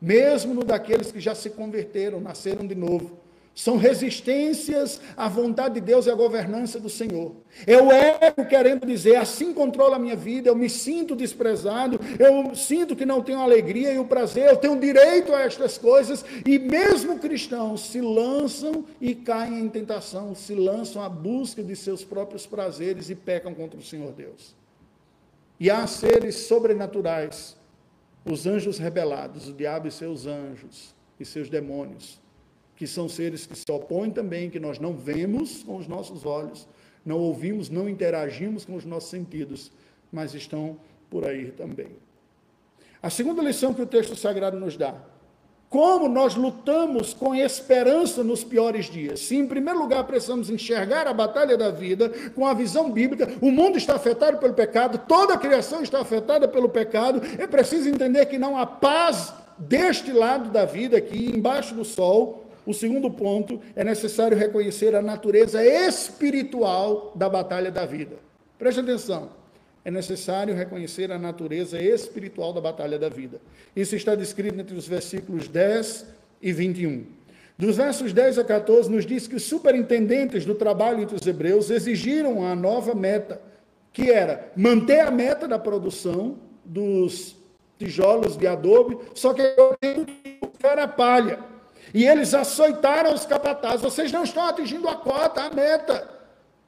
mesmo 0.00 0.52
no 0.52 0.64
daqueles 0.64 1.12
que 1.12 1.20
já 1.20 1.34
se 1.34 1.50
converteram, 1.50 2.20
nasceram 2.20 2.66
de 2.66 2.74
novo. 2.74 3.21
São 3.54 3.76
resistências 3.76 4.98
à 5.14 5.28
vontade 5.28 5.74
de 5.74 5.80
Deus 5.82 6.06
e 6.06 6.10
à 6.10 6.14
governança 6.14 6.80
do 6.80 6.88
Senhor. 6.88 7.36
O 7.68 7.92
ego 7.92 8.46
querendo 8.48 8.86
dizer, 8.86 9.16
assim 9.16 9.52
controla 9.52 9.96
a 9.96 9.98
minha 9.98 10.16
vida, 10.16 10.48
eu 10.48 10.56
me 10.56 10.70
sinto 10.70 11.14
desprezado, 11.14 12.00
eu 12.18 12.54
sinto 12.54 12.96
que 12.96 13.04
não 13.04 13.20
tenho 13.20 13.40
alegria 13.40 13.92
e 13.92 13.98
o 13.98 14.06
prazer, 14.06 14.48
eu 14.48 14.56
tenho 14.56 14.80
direito 14.80 15.34
a 15.34 15.42
estas 15.42 15.76
coisas, 15.76 16.24
e 16.46 16.58
mesmo 16.58 17.18
cristãos 17.18 17.88
se 17.88 18.00
lançam 18.00 18.86
e 18.98 19.14
caem 19.14 19.60
em 19.60 19.68
tentação, 19.68 20.34
se 20.34 20.54
lançam 20.54 21.02
à 21.02 21.08
busca 21.10 21.62
de 21.62 21.76
seus 21.76 22.02
próprios 22.02 22.46
prazeres 22.46 23.10
e 23.10 23.14
pecam 23.14 23.52
contra 23.54 23.78
o 23.78 23.84
Senhor 23.84 24.12
Deus. 24.12 24.56
E 25.60 25.70
há 25.70 25.86
seres 25.86 26.36
sobrenaturais, 26.36 27.54
os 28.24 28.46
anjos 28.46 28.78
rebelados, 28.78 29.48
o 29.48 29.52
diabo 29.52 29.88
e 29.88 29.90
seus 29.90 30.26
anjos 30.26 30.94
e 31.20 31.24
seus 31.24 31.50
demônios 31.50 32.21
que 32.82 32.86
são 32.88 33.08
seres 33.08 33.46
que 33.46 33.56
se 33.56 33.70
opõem 33.70 34.10
também, 34.10 34.50
que 34.50 34.58
nós 34.58 34.80
não 34.80 34.92
vemos 34.92 35.62
com 35.62 35.76
os 35.76 35.86
nossos 35.86 36.26
olhos, 36.26 36.66
não 37.06 37.16
ouvimos, 37.16 37.70
não 37.70 37.88
interagimos 37.88 38.64
com 38.64 38.74
os 38.74 38.84
nossos 38.84 39.08
sentidos, 39.08 39.70
mas 40.10 40.34
estão 40.34 40.76
por 41.08 41.24
aí 41.24 41.52
também. 41.52 41.90
A 43.00 43.08
segunda 43.08 43.40
lição 43.40 43.72
que 43.72 43.82
o 43.82 43.86
texto 43.86 44.16
sagrado 44.16 44.58
nos 44.58 44.76
dá: 44.76 44.96
como 45.70 46.08
nós 46.08 46.34
lutamos 46.34 47.14
com 47.14 47.32
esperança 47.32 48.24
nos 48.24 48.42
piores 48.42 48.86
dias. 48.86 49.20
Se, 49.20 49.36
em 49.36 49.46
primeiro 49.46 49.78
lugar, 49.78 50.02
precisamos 50.02 50.50
enxergar 50.50 51.06
a 51.06 51.14
batalha 51.14 51.56
da 51.56 51.70
vida 51.70 52.10
com 52.34 52.44
a 52.44 52.52
visão 52.52 52.90
bíblica, 52.90 53.32
o 53.40 53.52
mundo 53.52 53.78
está 53.78 53.94
afetado 53.94 54.38
pelo 54.38 54.54
pecado, 54.54 54.98
toda 55.06 55.34
a 55.34 55.38
criação 55.38 55.84
está 55.84 56.00
afetada 56.00 56.48
pelo 56.48 56.68
pecado, 56.68 57.22
é 57.38 57.46
preciso 57.46 57.88
entender 57.88 58.26
que 58.26 58.40
não 58.40 58.58
há 58.58 58.66
paz 58.66 59.32
deste 59.56 60.10
lado 60.10 60.50
da 60.50 60.64
vida, 60.64 60.96
aqui 60.96 61.26
embaixo 61.26 61.76
do 61.76 61.84
sol, 61.84 62.42
o 62.64 62.72
segundo 62.72 63.10
ponto 63.10 63.60
é 63.74 63.82
necessário 63.82 64.36
reconhecer 64.36 64.94
a 64.94 65.02
natureza 65.02 65.64
espiritual 65.64 67.12
da 67.14 67.28
batalha 67.28 67.70
da 67.70 67.84
vida. 67.84 68.16
Preste 68.58 68.80
atenção. 68.80 69.30
É 69.84 69.90
necessário 69.90 70.54
reconhecer 70.54 71.10
a 71.10 71.18
natureza 71.18 71.82
espiritual 71.82 72.52
da 72.52 72.60
batalha 72.60 72.98
da 72.98 73.08
vida. 73.08 73.40
Isso 73.74 73.96
está 73.96 74.14
descrito 74.14 74.60
entre 74.60 74.76
os 74.76 74.86
versículos 74.86 75.48
10 75.48 76.06
e 76.40 76.52
21. 76.52 77.04
Dos 77.58 77.76
versos 77.76 78.12
10 78.12 78.38
a 78.38 78.44
14, 78.44 78.90
nos 78.90 79.04
diz 79.04 79.26
que 79.26 79.36
os 79.36 79.42
superintendentes 79.42 80.44
do 80.44 80.54
trabalho 80.54 81.02
entre 81.02 81.16
os 81.16 81.26
hebreus 81.26 81.70
exigiram 81.70 82.46
a 82.46 82.54
nova 82.54 82.94
meta, 82.94 83.40
que 83.92 84.10
era 84.10 84.50
manter 84.56 85.00
a 85.00 85.10
meta 85.10 85.46
da 85.46 85.58
produção 85.58 86.36
dos 86.64 87.36
tijolos 87.78 88.36
de 88.36 88.46
adobe, 88.46 88.96
só 89.14 89.34
que 89.34 89.42
eu 89.42 89.74
tenho 89.80 90.06
que 90.06 90.38
buscar 90.40 90.78
a 90.78 90.86
palha. 90.86 91.51
E 91.94 92.06
eles 92.06 92.32
açoitaram 92.34 93.12
os 93.12 93.26
capatazes. 93.26 93.82
Vocês 93.82 94.10
não 94.10 94.24
estão 94.24 94.46
atingindo 94.46 94.88
a 94.88 94.96
cota, 94.96 95.42
a 95.42 95.50
meta. 95.50 96.08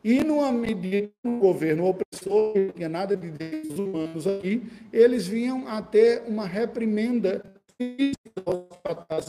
E 0.02 0.22
numa 0.22 0.52
medida 0.52 1.10
um 1.24 1.38
governo 1.38 1.86
opressor, 1.86 2.52
não 2.54 2.68
tinha 2.72 2.88
nada 2.90 3.16
de 3.16 3.30
direitos 3.30 3.78
humanos 3.78 4.26
aqui, 4.26 4.70
eles 4.92 5.26
vinham 5.26 5.66
a 5.66 5.80
ter 5.80 6.24
uma 6.28 6.46
reprimenda 6.46 7.42
e 7.80 8.12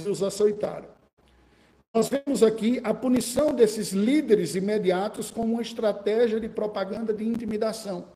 os 0.06 0.22
açoitaram. 0.22 0.90
Nós 1.94 2.10
vemos 2.10 2.44
aqui 2.44 2.82
a 2.84 2.94
punição 2.94 3.54
desses 3.54 3.94
líderes 3.94 4.54
imediatos 4.54 5.32
como 5.32 5.54
uma 5.54 5.62
estratégia 5.62 6.42
de 6.42 6.50
propaganda 6.50 7.14
de 7.14 7.24
intimidação. 7.24 8.10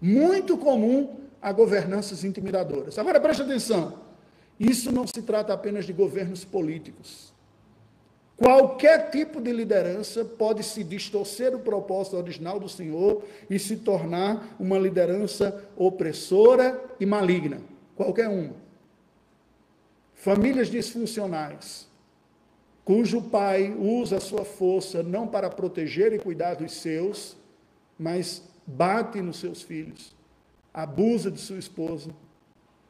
Muito 0.00 0.58
comum 0.58 1.20
a 1.40 1.52
governanças 1.52 2.24
intimidadoras. 2.24 2.98
Agora 2.98 3.20
preste 3.20 3.42
atenção. 3.42 4.11
Isso 4.62 4.92
não 4.92 5.04
se 5.08 5.20
trata 5.22 5.52
apenas 5.52 5.84
de 5.84 5.92
governos 5.92 6.44
políticos. 6.44 7.34
Qualquer 8.36 9.10
tipo 9.10 9.40
de 9.40 9.52
liderança 9.52 10.24
pode 10.24 10.62
se 10.62 10.84
distorcer 10.84 11.52
o 11.52 11.58
propósito 11.58 12.16
original 12.16 12.60
do 12.60 12.68
Senhor 12.68 13.24
e 13.50 13.58
se 13.58 13.78
tornar 13.78 14.54
uma 14.60 14.78
liderança 14.78 15.68
opressora 15.76 16.80
e 17.00 17.04
maligna. 17.04 17.60
Qualquer 17.96 18.28
uma. 18.28 18.54
Famílias 20.14 20.68
disfuncionais, 20.68 21.88
cujo 22.84 23.20
pai 23.20 23.74
usa 23.76 24.18
a 24.18 24.20
sua 24.20 24.44
força 24.44 25.02
não 25.02 25.26
para 25.26 25.50
proteger 25.50 26.12
e 26.12 26.20
cuidar 26.20 26.54
dos 26.54 26.70
seus, 26.80 27.36
mas 27.98 28.44
bate 28.64 29.20
nos 29.20 29.38
seus 29.38 29.60
filhos, 29.60 30.14
abusa 30.72 31.32
de 31.32 31.40
sua 31.40 31.58
esposa 31.58 32.12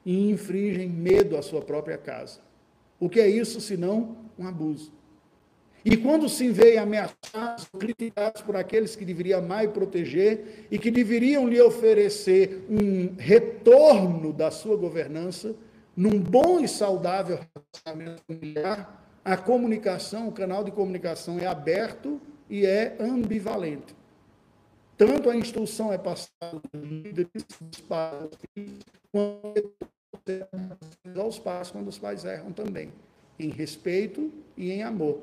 e 0.05 0.31
infringe 0.31 0.87
medo 0.87 1.37
à 1.37 1.43
sua 1.43 1.63
própria 1.63 1.99
casa. 1.99 2.41
O 2.99 3.09
que 3.09 3.21
é 3.21 3.29
isso 3.29 3.61
senão 3.61 4.17
um 4.39 4.47
abuso? 4.47 4.93
E 5.85 5.97
quando 5.97 6.29
se 6.29 6.49
vê 6.49 6.79
ameaçados, 6.79 7.69
criticados 7.79 8.41
por 8.43 8.55
aqueles 8.55 8.95
que 8.95 9.05
deveriam 9.05 9.41
amar 9.41 9.65
e 9.65 9.69
proteger 9.69 10.67
e 10.71 10.79
que 10.79 10.91
deveriam 10.91 11.49
lhe 11.49 11.61
oferecer 11.61 12.65
um 12.71 13.17
retorno 13.17 14.33
da 14.33 14.51
sua 14.51 14.77
governança, 14.77 15.57
num 15.97 16.21
bom 16.21 16.61
e 16.61 16.69
saudável 16.69 17.41
relacionamento 17.85 18.23
familiar, 18.27 19.03
a 19.25 19.37
comunicação, 19.37 20.29
o 20.29 20.33
canal 20.33 20.63
de 20.63 20.71
comunicação 20.71 21.39
é 21.39 21.47
aberto 21.47 22.21
e 22.49 22.65
é 22.65 22.97
ambivalente. 23.01 23.95
Tanto 24.97 25.31
a 25.31 25.37
instrução 25.37 25.93
é 25.93 25.99
passada 25.99 26.61
dos 26.73 26.83
líderes, 26.89 27.45
dos 27.61 27.81
pais, 27.81 28.31
quanto 29.11 29.75
aos 31.19 31.39
pais, 31.39 31.71
quando 31.71 31.89
os 31.89 31.99
pais 31.99 32.25
erram 32.25 32.53
também, 32.53 32.93
em 33.39 33.49
respeito 33.49 34.33
e 34.57 34.71
em 34.71 34.83
amor. 34.83 35.21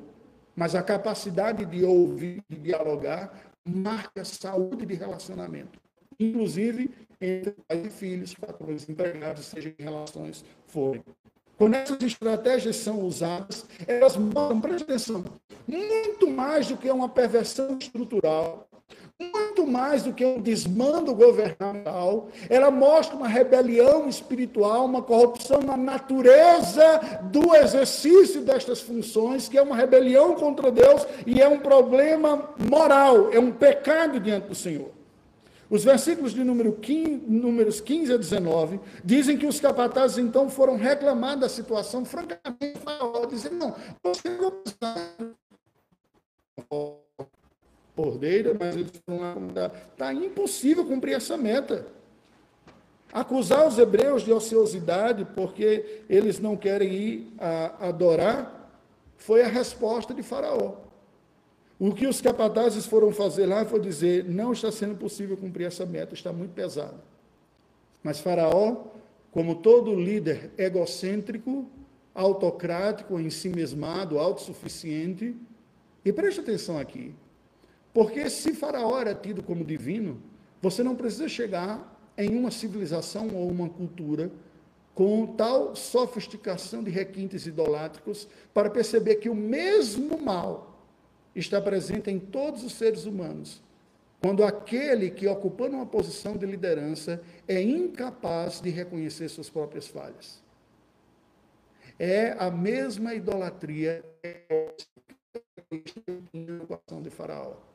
Mas 0.54 0.74
a 0.74 0.82
capacidade 0.82 1.64
de 1.64 1.84
ouvir, 1.84 2.42
de 2.48 2.56
dialogar, 2.56 3.52
marca 3.64 4.24
saúde 4.24 4.84
de 4.86 4.94
relacionamento, 4.94 5.78
inclusive 6.18 6.90
entre 7.20 7.54
pais 7.68 7.86
e 7.86 7.90
filhos, 7.90 8.34
patrões 8.34 8.88
empregados, 8.88 9.46
seja 9.46 9.74
em 9.78 9.82
relações 9.82 10.44
forem. 10.66 11.04
Quando 11.56 11.74
essas 11.74 12.02
estratégias 12.02 12.76
são 12.76 13.00
usadas, 13.02 13.66
elas 13.86 14.16
mostram, 14.16 14.60
preste 14.62 14.84
atenção, 14.84 15.24
muito 15.68 16.30
mais 16.30 16.68
do 16.68 16.76
que 16.78 16.90
uma 16.90 17.08
perversão 17.08 17.76
estrutural, 17.78 18.66
mais 19.70 20.02
do 20.02 20.12
que 20.12 20.24
um 20.24 20.40
desmando 20.40 21.14
governamental, 21.14 22.28
ela 22.48 22.70
mostra 22.70 23.16
uma 23.16 23.28
rebelião 23.28 24.08
espiritual, 24.08 24.84
uma 24.84 25.02
corrupção 25.02 25.60
na 25.60 25.76
natureza 25.76 27.00
do 27.24 27.54
exercício 27.54 28.40
destas 28.40 28.80
funções, 28.80 29.48
que 29.48 29.56
é 29.56 29.62
uma 29.62 29.76
rebelião 29.76 30.34
contra 30.34 30.70
Deus 30.70 31.06
e 31.26 31.40
é 31.40 31.48
um 31.48 31.58
problema 31.58 32.50
moral, 32.58 33.32
é 33.32 33.38
um 33.38 33.52
pecado 33.52 34.18
diante 34.18 34.48
do 34.48 34.54
Senhor. 34.54 34.90
Os 35.70 35.84
versículos 35.84 36.34
de 36.34 36.42
número 36.42 36.72
15, 36.72 37.22
números 37.28 37.80
15 37.80 38.14
a 38.14 38.16
19 38.16 38.80
dizem 39.04 39.38
que 39.38 39.46
os 39.46 39.60
capatazes 39.60 40.18
então 40.18 40.50
foram 40.50 40.76
reclamar 40.76 41.38
da 41.38 41.48
situação, 41.48 42.04
francamente, 42.04 42.80
dizendo: 43.30 43.56
não, 43.56 43.74
você 44.02 44.28
não 44.28 44.50
ordeira, 47.96 48.56
mas 48.58 48.76
eles 48.76 48.92
foram 49.04 49.48
lá. 49.54 49.70
Está 49.92 50.12
impossível 50.12 50.84
cumprir 50.84 51.14
essa 51.14 51.36
meta. 51.36 51.86
Acusar 53.12 53.66
os 53.66 53.78
hebreus 53.78 54.22
de 54.22 54.32
ociosidade 54.32 55.26
porque 55.34 56.02
eles 56.08 56.38
não 56.38 56.56
querem 56.56 56.92
ir 56.92 57.32
a 57.38 57.88
adorar 57.88 58.60
foi 59.16 59.42
a 59.42 59.48
resposta 59.48 60.14
de 60.14 60.22
Faraó. 60.22 60.76
O 61.78 61.92
que 61.94 62.06
os 62.06 62.20
capatazes 62.20 62.86
foram 62.86 63.10
fazer 63.10 63.46
lá 63.46 63.64
foi 63.64 63.80
dizer: 63.80 64.24
não 64.24 64.52
está 64.52 64.70
sendo 64.70 64.96
possível 64.96 65.36
cumprir 65.36 65.66
essa 65.66 65.86
meta, 65.86 66.14
está 66.14 66.32
muito 66.32 66.52
pesado. 66.52 67.00
Mas 68.02 68.20
Faraó, 68.20 68.84
como 69.30 69.56
todo 69.56 69.94
líder 69.94 70.50
egocêntrico, 70.56 71.68
autocrático, 72.14 73.18
ensimesmado, 73.18 74.18
autossuficiente, 74.18 75.34
e 76.04 76.12
preste 76.12 76.40
atenção 76.40 76.78
aqui, 76.78 77.14
porque 77.92 78.30
se 78.30 78.54
Faraó 78.54 79.00
era 79.00 79.14
tido 79.14 79.42
como 79.42 79.64
divino, 79.64 80.20
você 80.62 80.82
não 80.82 80.94
precisa 80.94 81.28
chegar 81.28 81.98
em 82.16 82.36
uma 82.36 82.50
civilização 82.50 83.28
ou 83.34 83.48
uma 83.48 83.68
cultura 83.68 84.30
com 84.94 85.26
tal 85.26 85.74
sofisticação 85.74 86.82
de 86.82 86.90
requintes 86.90 87.46
idolátricos 87.46 88.28
para 88.52 88.70
perceber 88.70 89.16
que 89.16 89.28
o 89.28 89.34
mesmo 89.34 90.20
mal 90.20 90.86
está 91.34 91.60
presente 91.60 92.10
em 92.10 92.18
todos 92.18 92.62
os 92.62 92.74
seres 92.74 93.06
humanos. 93.06 93.62
Quando 94.20 94.44
aquele 94.44 95.10
que 95.10 95.26
ocupando 95.26 95.76
uma 95.76 95.86
posição 95.86 96.36
de 96.36 96.44
liderança 96.44 97.22
é 97.48 97.62
incapaz 97.62 98.60
de 98.60 98.68
reconhecer 98.68 99.28
suas 99.30 99.48
próprias 99.48 99.86
falhas. 99.86 100.42
É 101.98 102.36
a 102.38 102.50
mesma 102.50 103.14
idolatria 103.14 104.04
que 104.20 104.46
a 106.68 107.00
de 107.00 107.10
Faraó 107.10 107.69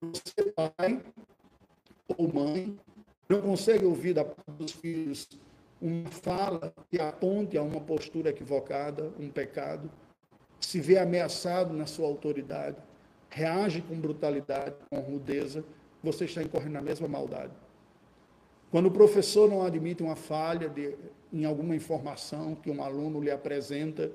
você 0.00 0.52
pai 0.52 1.02
ou 2.16 2.32
mãe 2.32 2.78
não 3.28 3.42
consegue 3.42 3.84
ouvir 3.84 4.14
da 4.14 4.24
parte 4.24 4.50
dos 4.52 4.72
filhos 4.72 5.28
uma 5.80 6.10
fala 6.10 6.72
que 6.90 7.00
aponte 7.00 7.56
a 7.56 7.62
uma 7.62 7.80
postura 7.80 8.30
equivocada, 8.30 9.12
um 9.18 9.28
pecado, 9.28 9.90
se 10.60 10.80
vê 10.80 10.98
ameaçado 10.98 11.72
na 11.72 11.86
sua 11.86 12.06
autoridade, 12.06 12.76
reage 13.30 13.80
com 13.82 13.98
brutalidade, 14.00 14.74
com 14.90 14.98
rudeza, 14.98 15.64
você 16.02 16.24
está 16.24 16.42
incorrendo 16.42 16.72
na 16.72 16.82
mesma 16.82 17.06
maldade. 17.06 17.52
Quando 18.70 18.86
o 18.86 18.90
professor 18.90 19.48
não 19.48 19.62
admite 19.62 20.02
uma 20.02 20.16
falha 20.16 20.68
de, 20.68 20.96
em 21.32 21.44
alguma 21.44 21.76
informação 21.76 22.54
que 22.54 22.70
um 22.70 22.82
aluno 22.82 23.20
lhe 23.20 23.30
apresenta, 23.30 24.10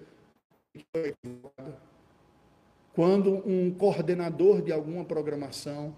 quando 2.94 3.42
um 3.48 3.72
coordenador 3.72 4.62
de 4.62 4.72
alguma 4.72 5.04
programação 5.04 5.96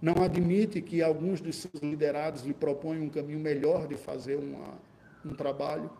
não 0.00 0.22
admite 0.22 0.80
que 0.80 1.02
alguns 1.02 1.40
dos 1.40 1.56
seus 1.56 1.82
liderados 1.82 2.42
lhe 2.42 2.54
propõem 2.54 3.00
um 3.00 3.10
caminho 3.10 3.38
melhor 3.38 3.86
de 3.86 3.96
fazer 3.96 4.36
uma, 4.36 4.78
um 5.24 5.34
trabalho. 5.34 5.90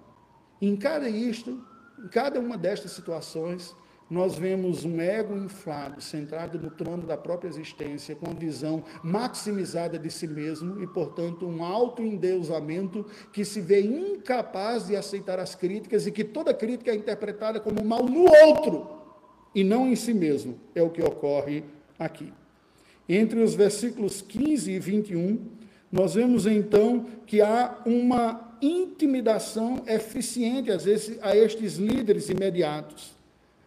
Em 0.63 0.77
cada 0.77 1.09
isto, 1.09 1.63
em 1.99 2.09
cada 2.09 2.41
uma 2.41 2.57
destas 2.57 2.93
situações, 2.93 3.75
nós 4.09 4.39
vemos 4.39 4.85
um 4.85 4.99
ego 5.01 5.37
inflado, 5.37 6.01
centrado 6.01 6.59
no 6.59 6.71
trono 6.71 7.07
da 7.07 7.17
própria 7.17 7.49
existência, 7.49 8.17
com 8.17 8.33
visão 8.33 8.83
maximizada 9.03 9.99
de 9.99 10.11
si 10.11 10.27
mesmo 10.27 10.83
e, 10.83 10.87
portanto, 10.87 11.47
um 11.47 11.63
autoendeusamento 11.63 13.05
que 13.33 13.45
se 13.45 13.61
vê 13.61 13.83
incapaz 13.83 14.87
de 14.87 14.97
aceitar 14.97 15.39
as 15.39 15.55
críticas 15.55 16.07
e 16.07 16.13
que 16.13 16.25
toda 16.25 16.55
crítica 16.55 16.93
é 16.93 16.95
interpretada 16.95 17.61
como 17.61 17.85
mal 17.85 18.05
no 18.05 18.25
outro 18.47 18.98
e 19.55 19.65
não 19.65 19.89
em 19.89 19.97
si 19.97 20.15
mesmo. 20.15 20.59
É 20.75 20.83
o 20.83 20.91
que 20.91 21.03
ocorre 21.03 21.65
aqui. 21.99 22.33
Entre 23.09 23.41
os 23.41 23.55
versículos 23.55 24.21
15 24.21 24.71
e 24.71 24.79
21, 24.79 25.39
nós 25.91 26.15
vemos 26.15 26.47
então 26.47 27.07
que 27.27 27.41
há 27.41 27.79
uma 27.87 28.57
intimidação 28.61 29.83
eficiente, 29.87 30.71
às 30.71 30.85
a 31.23 31.37
estes 31.37 31.77
líderes 31.77 32.29
imediatos. 32.29 33.17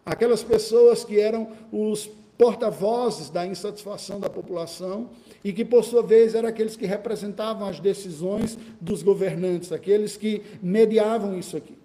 Aquelas 0.04 0.42
pessoas 0.42 1.04
que 1.04 1.18
eram 1.18 1.48
os 1.72 2.10
porta-vozes 2.38 3.30
da 3.30 3.46
insatisfação 3.46 4.18
da 4.18 4.28
população 4.28 5.10
e 5.44 5.52
que, 5.52 5.64
por 5.64 5.84
sua 5.84 6.02
vez, 6.02 6.34
eram 6.34 6.48
aqueles 6.48 6.76
que 6.76 6.86
representavam 6.86 7.68
as 7.68 7.78
decisões 7.78 8.58
dos 8.80 9.02
governantes, 9.02 9.72
aqueles 9.72 10.16
que 10.16 10.42
mediavam 10.62 11.38
isso 11.38 11.56
aqui. 11.56 11.76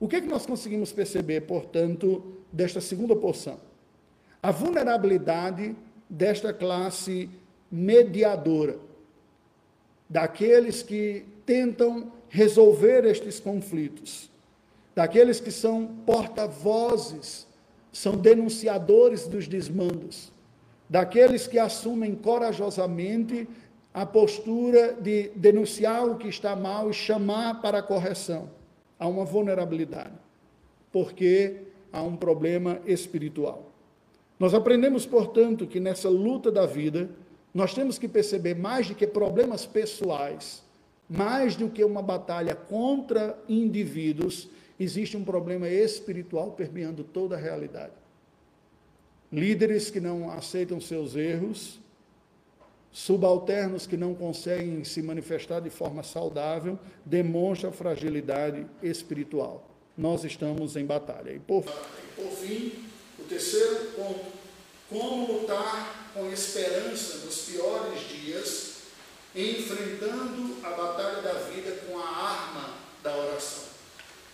O 0.00 0.08
que, 0.08 0.16
é 0.16 0.20
que 0.20 0.26
nós 0.26 0.44
conseguimos 0.44 0.92
perceber, 0.92 1.42
portanto, 1.42 2.41
desta 2.52 2.80
segunda 2.80 3.16
porção? 3.16 3.58
A 4.42 4.50
vulnerabilidade 4.50 5.74
desta 6.08 6.52
classe 6.52 7.30
mediadora, 7.70 8.78
daqueles 10.08 10.82
que 10.82 11.24
tentam 11.46 12.12
resolver 12.28 13.04
estes 13.04 13.40
conflitos, 13.40 14.30
daqueles 14.94 15.40
que 15.40 15.50
são 15.50 15.86
porta-vozes, 16.04 17.46
são 17.92 18.16
denunciadores 18.16 19.26
dos 19.26 19.48
desmandos, 19.48 20.32
daqueles 20.88 21.46
que 21.46 21.58
assumem 21.58 22.14
corajosamente 22.14 23.48
a 23.94 24.04
postura 24.04 24.94
de 24.94 25.28
denunciar 25.36 26.04
o 26.06 26.16
que 26.16 26.28
está 26.28 26.56
mal 26.56 26.90
e 26.90 26.94
chamar 26.94 27.60
para 27.60 27.78
a 27.78 27.82
correção 27.82 28.50
há 28.98 29.06
uma 29.06 29.24
vulnerabilidade, 29.24 30.14
porque 30.92 31.71
há 31.92 32.02
um 32.02 32.16
problema 32.16 32.80
espiritual. 32.86 33.70
Nós 34.38 34.54
aprendemos, 34.54 35.06
portanto, 35.06 35.66
que 35.66 35.78
nessa 35.78 36.08
luta 36.08 36.50
da 36.50 36.66
vida, 36.66 37.10
nós 37.54 37.74
temos 37.74 37.98
que 37.98 38.08
perceber 38.08 38.54
mais 38.54 38.88
do 38.88 38.94
que 38.94 39.06
problemas 39.06 39.66
pessoais, 39.66 40.62
mais 41.08 41.54
do 41.54 41.68
que 41.68 41.84
uma 41.84 42.02
batalha 42.02 42.54
contra 42.54 43.38
indivíduos, 43.48 44.48
existe 44.80 45.16
um 45.16 45.24
problema 45.24 45.68
espiritual 45.68 46.52
permeando 46.52 47.04
toda 47.04 47.36
a 47.36 47.38
realidade. 47.38 47.92
Líderes 49.30 49.90
que 49.90 50.00
não 50.00 50.30
aceitam 50.30 50.80
seus 50.80 51.14
erros, 51.14 51.78
subalternos 52.90 53.86
que 53.86 53.96
não 53.96 54.14
conseguem 54.14 54.84
se 54.84 55.00
manifestar 55.02 55.60
de 55.60 55.70
forma 55.70 56.02
saudável, 56.02 56.78
demonstra 57.04 57.70
fragilidade 57.70 58.66
espiritual. 58.82 59.71
Nós 59.96 60.24
estamos 60.24 60.76
em 60.76 60.84
batalha. 60.84 61.32
E 61.32 61.38
por, 61.38 61.62
por 61.62 62.30
fim, 62.32 62.84
o 63.18 63.24
terceiro 63.24 63.92
ponto: 63.96 64.32
como 64.88 65.40
lutar 65.40 66.10
com 66.14 66.30
esperança 66.30 67.18
nos 67.24 67.36
piores 67.42 68.08
dias, 68.08 68.72
enfrentando 69.34 70.56
a 70.62 70.70
batalha 70.70 71.22
da 71.22 71.32
vida 71.50 71.72
com 71.86 71.98
a 71.98 72.06
arma 72.06 72.74
da 73.02 73.16
oração. 73.16 73.64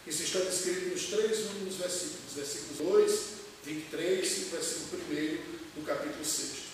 Isso 0.06 0.22
está 0.22 0.40
descrito 0.40 0.88
nos 0.88 1.06
três 1.06 1.38
últimos 1.46 1.74
versículos, 1.76 2.32
versículos 2.34 2.78
2, 2.78 3.20
23 3.64 4.38
e 4.38 4.40
versículo 4.44 5.02
1 5.10 5.80
do 5.80 5.86
capítulo 5.86 6.24
6. 6.24 6.68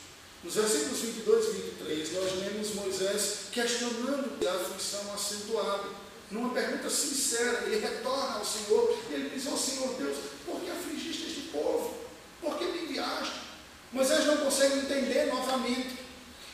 Nos 0.45 0.55
versículos 0.55 1.01
22 1.01 1.45
e 1.47 1.51
23, 1.51 2.13
nós 2.13 2.33
lemos 2.39 2.75
Moisés 2.75 3.39
questionando 3.51 4.47
a 4.47 4.53
aflição 4.53 5.13
acentuada. 5.13 6.04
Numa 6.35 6.53
pergunta 6.53 6.91
sincera, 6.91 7.63
ele 7.65 7.79
retorna 7.79 8.39
ao 8.39 8.45
Senhor 8.45 8.99
e 9.09 9.15
ele 9.15 9.31
diz: 9.33 9.47
Ó 9.47 9.55
oh, 9.55 9.57
Senhor 9.57 9.95
Deus, 9.95 10.17
por 10.45 10.61
que 10.61 10.69
afligiste 10.69 11.29
este 11.29 11.41
povo? 11.53 11.95
Por 12.43 12.59
que 12.59 12.65
me 12.65 12.83
enviaste? 12.83 13.35
Moisés 13.93 14.27
não 14.27 14.39
consegue 14.39 14.81
entender 14.81 15.27
novamente. 15.27 16.03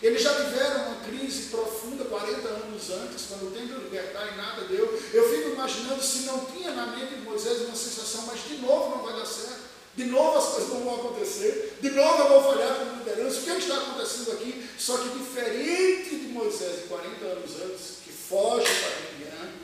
Eles 0.03 0.23
já 0.23 0.35
tiveram 0.35 0.89
uma 0.89 1.05
crise 1.05 1.49
profunda 1.49 2.05
40 2.05 2.47
anos 2.47 2.91
antes, 2.91 3.25
quando 3.27 3.55
tentam 3.55 3.79
libertar 3.79 4.31
e 4.31 4.37
nada 4.37 4.67
deu. 4.67 5.03
Eu 5.15 5.31
fico 5.31 5.49
imaginando 5.49 6.03
se 6.03 6.21
não 6.21 6.45
tinha 6.45 6.73
na 6.73 6.89
mente 6.89 7.15
de 7.15 7.23
Moisés 7.23 7.63
uma 7.63 7.75
sensação, 7.75 8.25
mas 8.27 8.47
de 8.47 8.59
novo 8.59 8.97
não 8.97 9.03
vai 9.03 9.15
dar 9.15 9.25
certo. 9.25 9.71
De 9.97 10.05
novo 10.05 10.37
as 10.37 10.45
coisas 10.45 10.69
não 10.69 10.81
vão 10.81 10.95
acontecer. 10.97 11.79
De 11.81 11.91
novo 11.91 12.23
eu 12.23 12.29
vou 12.29 12.53
falhar 12.53 12.75
como 12.81 12.99
liderança. 12.99 13.41
O 13.41 13.51
é 13.51 13.55
que 13.55 13.63
está 13.63 13.79
acontecendo 13.79 14.33
aqui? 14.33 14.69
Só 14.79 14.99
que 14.99 15.19
diferente 15.19 16.17
de 16.17 16.29
Moisés 16.29 16.83
de 16.83 16.89
40 16.89 17.25
anos 17.25 17.51
antes, 17.63 17.97
que 18.05 18.13
foge 18.13 18.67
para 18.67 19.13
Midian, 19.13 19.61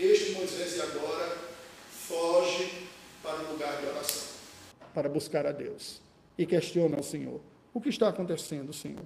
este 0.00 0.32
Moisés 0.32 0.72
de 0.72 0.80
agora 0.80 1.36
foge 2.08 2.88
para 3.22 3.36
o 3.36 3.52
lugar 3.52 3.76
de 3.82 3.86
oração. 3.86 4.22
Para 4.94 5.08
buscar 5.08 5.46
a 5.46 5.52
Deus 5.52 6.02
e 6.36 6.46
questiona 6.46 6.98
o 6.98 7.02
Senhor: 7.02 7.40
O 7.72 7.80
que 7.80 7.88
está 7.88 8.08
acontecendo, 8.08 8.72
Senhor? 8.72 9.04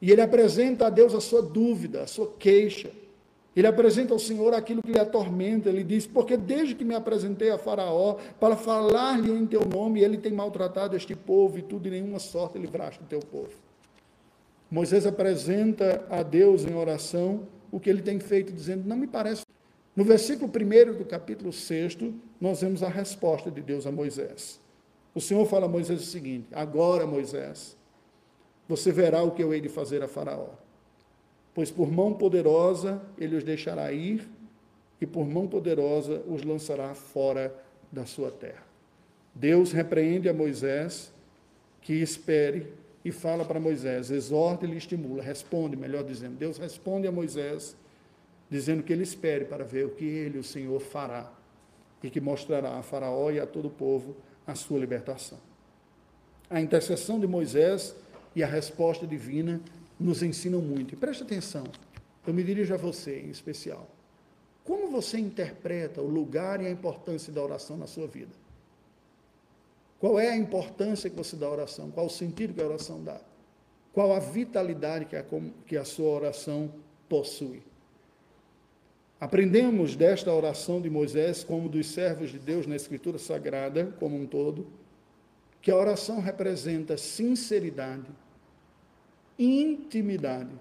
E 0.00 0.10
ele 0.10 0.20
apresenta 0.20 0.86
a 0.86 0.90
Deus 0.90 1.14
a 1.14 1.20
sua 1.20 1.42
dúvida, 1.42 2.02
a 2.02 2.06
sua 2.06 2.32
queixa. 2.38 2.90
Ele 3.54 3.66
apresenta 3.66 4.12
ao 4.12 4.18
Senhor 4.18 4.54
aquilo 4.54 4.82
que 4.82 4.92
lhe 4.92 4.98
atormenta. 4.98 5.68
Ele 5.68 5.84
diz: 5.84 6.06
Porque 6.06 6.36
desde 6.36 6.74
que 6.74 6.84
me 6.84 6.94
apresentei 6.94 7.50
a 7.50 7.58
Faraó 7.58 8.16
para 8.38 8.56
falar-lhe 8.56 9.30
em 9.30 9.46
teu 9.46 9.64
nome, 9.66 10.00
ele 10.00 10.16
tem 10.16 10.32
maltratado 10.32 10.96
este 10.96 11.14
povo 11.14 11.58
e 11.58 11.62
tudo 11.62 11.82
de 11.82 11.90
nenhuma 11.90 12.18
sorte 12.18 12.58
livraste 12.58 13.02
o 13.02 13.06
teu 13.06 13.20
povo. 13.20 13.52
Moisés 14.70 15.04
apresenta 15.04 16.06
a 16.08 16.22
Deus 16.22 16.64
em 16.64 16.74
oração 16.74 17.46
o 17.72 17.80
que 17.80 17.90
ele 17.90 18.02
tem 18.02 18.18
feito, 18.20 18.52
dizendo: 18.52 18.88
Não 18.88 18.96
me 18.96 19.06
parece. 19.06 19.42
No 19.94 20.04
versículo 20.04 20.48
1 20.48 20.96
do 20.96 21.04
capítulo 21.04 21.52
6, 21.52 21.98
nós 22.40 22.60
vemos 22.60 22.82
a 22.82 22.88
resposta 22.88 23.50
de 23.50 23.60
Deus 23.60 23.86
a 23.86 23.92
Moisés. 23.92 24.60
O 25.14 25.20
Senhor 25.20 25.44
fala 25.46 25.66
a 25.66 25.68
Moisés 25.68 26.00
o 26.00 26.06
seguinte: 26.06 26.48
Agora, 26.52 27.06
Moisés, 27.06 27.76
você 28.68 28.92
verá 28.92 29.22
o 29.22 29.32
que 29.32 29.42
eu 29.42 29.52
hei 29.52 29.60
de 29.60 29.68
fazer 29.68 30.02
a 30.02 30.08
Faraó. 30.08 30.50
Pois 31.52 31.70
por 31.70 31.90
mão 31.90 32.14
poderosa 32.14 33.02
ele 33.18 33.36
os 33.36 33.42
deixará 33.42 33.92
ir, 33.92 34.28
e 35.00 35.06
por 35.06 35.26
mão 35.26 35.48
poderosa 35.48 36.22
os 36.28 36.44
lançará 36.44 36.94
fora 36.94 37.52
da 37.90 38.06
sua 38.06 38.30
terra. 38.30 38.64
Deus 39.34 39.72
repreende 39.72 40.28
a 40.28 40.32
Moisés 40.32 41.12
que 41.80 41.94
espere 41.94 42.72
e 43.04 43.10
fala 43.10 43.44
para 43.44 43.58
Moisés, 43.58 44.10
exorta 44.10 44.66
e 44.66 44.70
lhe 44.70 44.76
estimula, 44.76 45.22
responde, 45.22 45.76
melhor 45.76 46.04
dizendo. 46.04 46.36
Deus 46.36 46.58
responde 46.58 47.06
a 47.06 47.12
Moisés, 47.12 47.76
dizendo 48.48 48.82
que 48.82 48.92
ele 48.92 49.02
espere 49.02 49.46
para 49.46 49.64
ver 49.64 49.86
o 49.86 49.90
que 49.90 50.04
ele, 50.04 50.38
o 50.38 50.44
Senhor, 50.44 50.78
fará 50.80 51.32
e 52.02 52.10
que 52.10 52.20
mostrará 52.20 52.78
a 52.78 52.82
Faraó 52.82 53.30
e 53.30 53.40
a 53.40 53.46
todo 53.46 53.66
o 53.66 53.70
povo 53.70 54.16
a 54.50 54.54
sua 54.54 54.78
libertação. 54.78 55.38
A 56.48 56.60
intercessão 56.60 57.20
de 57.20 57.26
Moisés 57.26 57.94
e 58.34 58.42
a 58.42 58.46
resposta 58.46 59.06
divina 59.06 59.60
nos 59.98 60.22
ensinam 60.22 60.60
muito. 60.60 60.94
E 60.94 60.96
preste 60.96 61.22
atenção, 61.22 61.64
eu 62.26 62.34
me 62.34 62.42
dirijo 62.42 62.74
a 62.74 62.76
você 62.76 63.20
em 63.20 63.30
especial. 63.30 63.88
Como 64.64 64.90
você 64.90 65.18
interpreta 65.18 66.00
o 66.00 66.08
lugar 66.08 66.60
e 66.60 66.66
a 66.66 66.70
importância 66.70 67.32
da 67.32 67.42
oração 67.42 67.76
na 67.76 67.86
sua 67.86 68.06
vida? 68.06 68.32
Qual 69.98 70.18
é 70.18 70.28
a 70.28 70.36
importância 70.36 71.10
que 71.10 71.16
você 71.16 71.36
dá 71.36 71.46
à 71.46 71.50
oração? 71.50 71.90
Qual 71.90 72.06
o 72.06 72.10
sentido 72.10 72.54
que 72.54 72.62
a 72.62 72.66
oração 72.66 73.02
dá? 73.02 73.20
Qual 73.92 74.12
a 74.12 74.18
vitalidade 74.18 75.04
que 75.04 75.16
a, 75.16 75.24
que 75.66 75.76
a 75.76 75.84
sua 75.84 76.08
oração 76.08 76.72
possui? 77.08 77.62
Aprendemos 79.20 79.94
desta 79.96 80.32
oração 80.32 80.80
de 80.80 80.88
Moisés, 80.88 81.44
como 81.44 81.68
dos 81.68 81.88
servos 81.88 82.30
de 82.30 82.38
Deus 82.38 82.66
na 82.66 82.74
Escritura 82.74 83.18
Sagrada, 83.18 83.94
como 83.98 84.16
um 84.16 84.26
todo, 84.26 84.66
que 85.60 85.70
a 85.70 85.76
oração 85.76 86.20
representa 86.20 86.96
sinceridade, 86.96 88.06
intimidade 89.38 90.54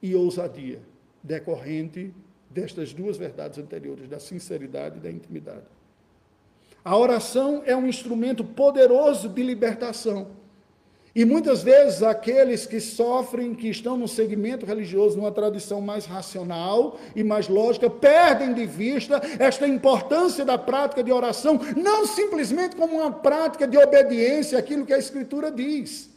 e 0.00 0.14
ousadia, 0.14 0.80
decorrente 1.22 2.14
destas 2.48 2.94
duas 2.94 3.18
verdades 3.18 3.58
anteriores, 3.58 4.08
da 4.08 4.18
sinceridade 4.18 4.96
e 4.96 5.00
da 5.00 5.10
intimidade. 5.10 5.66
A 6.82 6.96
oração 6.96 7.62
é 7.66 7.76
um 7.76 7.86
instrumento 7.86 8.42
poderoso 8.42 9.28
de 9.28 9.42
libertação 9.42 10.39
e 11.14 11.24
muitas 11.24 11.62
vezes 11.62 12.02
aqueles 12.02 12.66
que 12.66 12.80
sofrem, 12.80 13.54
que 13.54 13.68
estão 13.68 13.96
no 13.96 14.06
segmento 14.06 14.64
religioso, 14.64 15.16
numa 15.16 15.32
tradição 15.32 15.80
mais 15.80 16.06
racional 16.06 16.98
e 17.16 17.24
mais 17.24 17.48
lógica, 17.48 17.90
perdem 17.90 18.54
de 18.54 18.64
vista 18.64 19.20
esta 19.38 19.66
importância 19.66 20.44
da 20.44 20.56
prática 20.56 21.02
de 21.02 21.10
oração, 21.10 21.60
não 21.76 22.06
simplesmente 22.06 22.76
como 22.76 22.98
uma 22.98 23.10
prática 23.10 23.66
de 23.66 23.76
obediência 23.76 24.58
àquilo 24.58 24.86
que 24.86 24.92
a 24.92 24.98
Escritura 24.98 25.50
diz. 25.50 26.08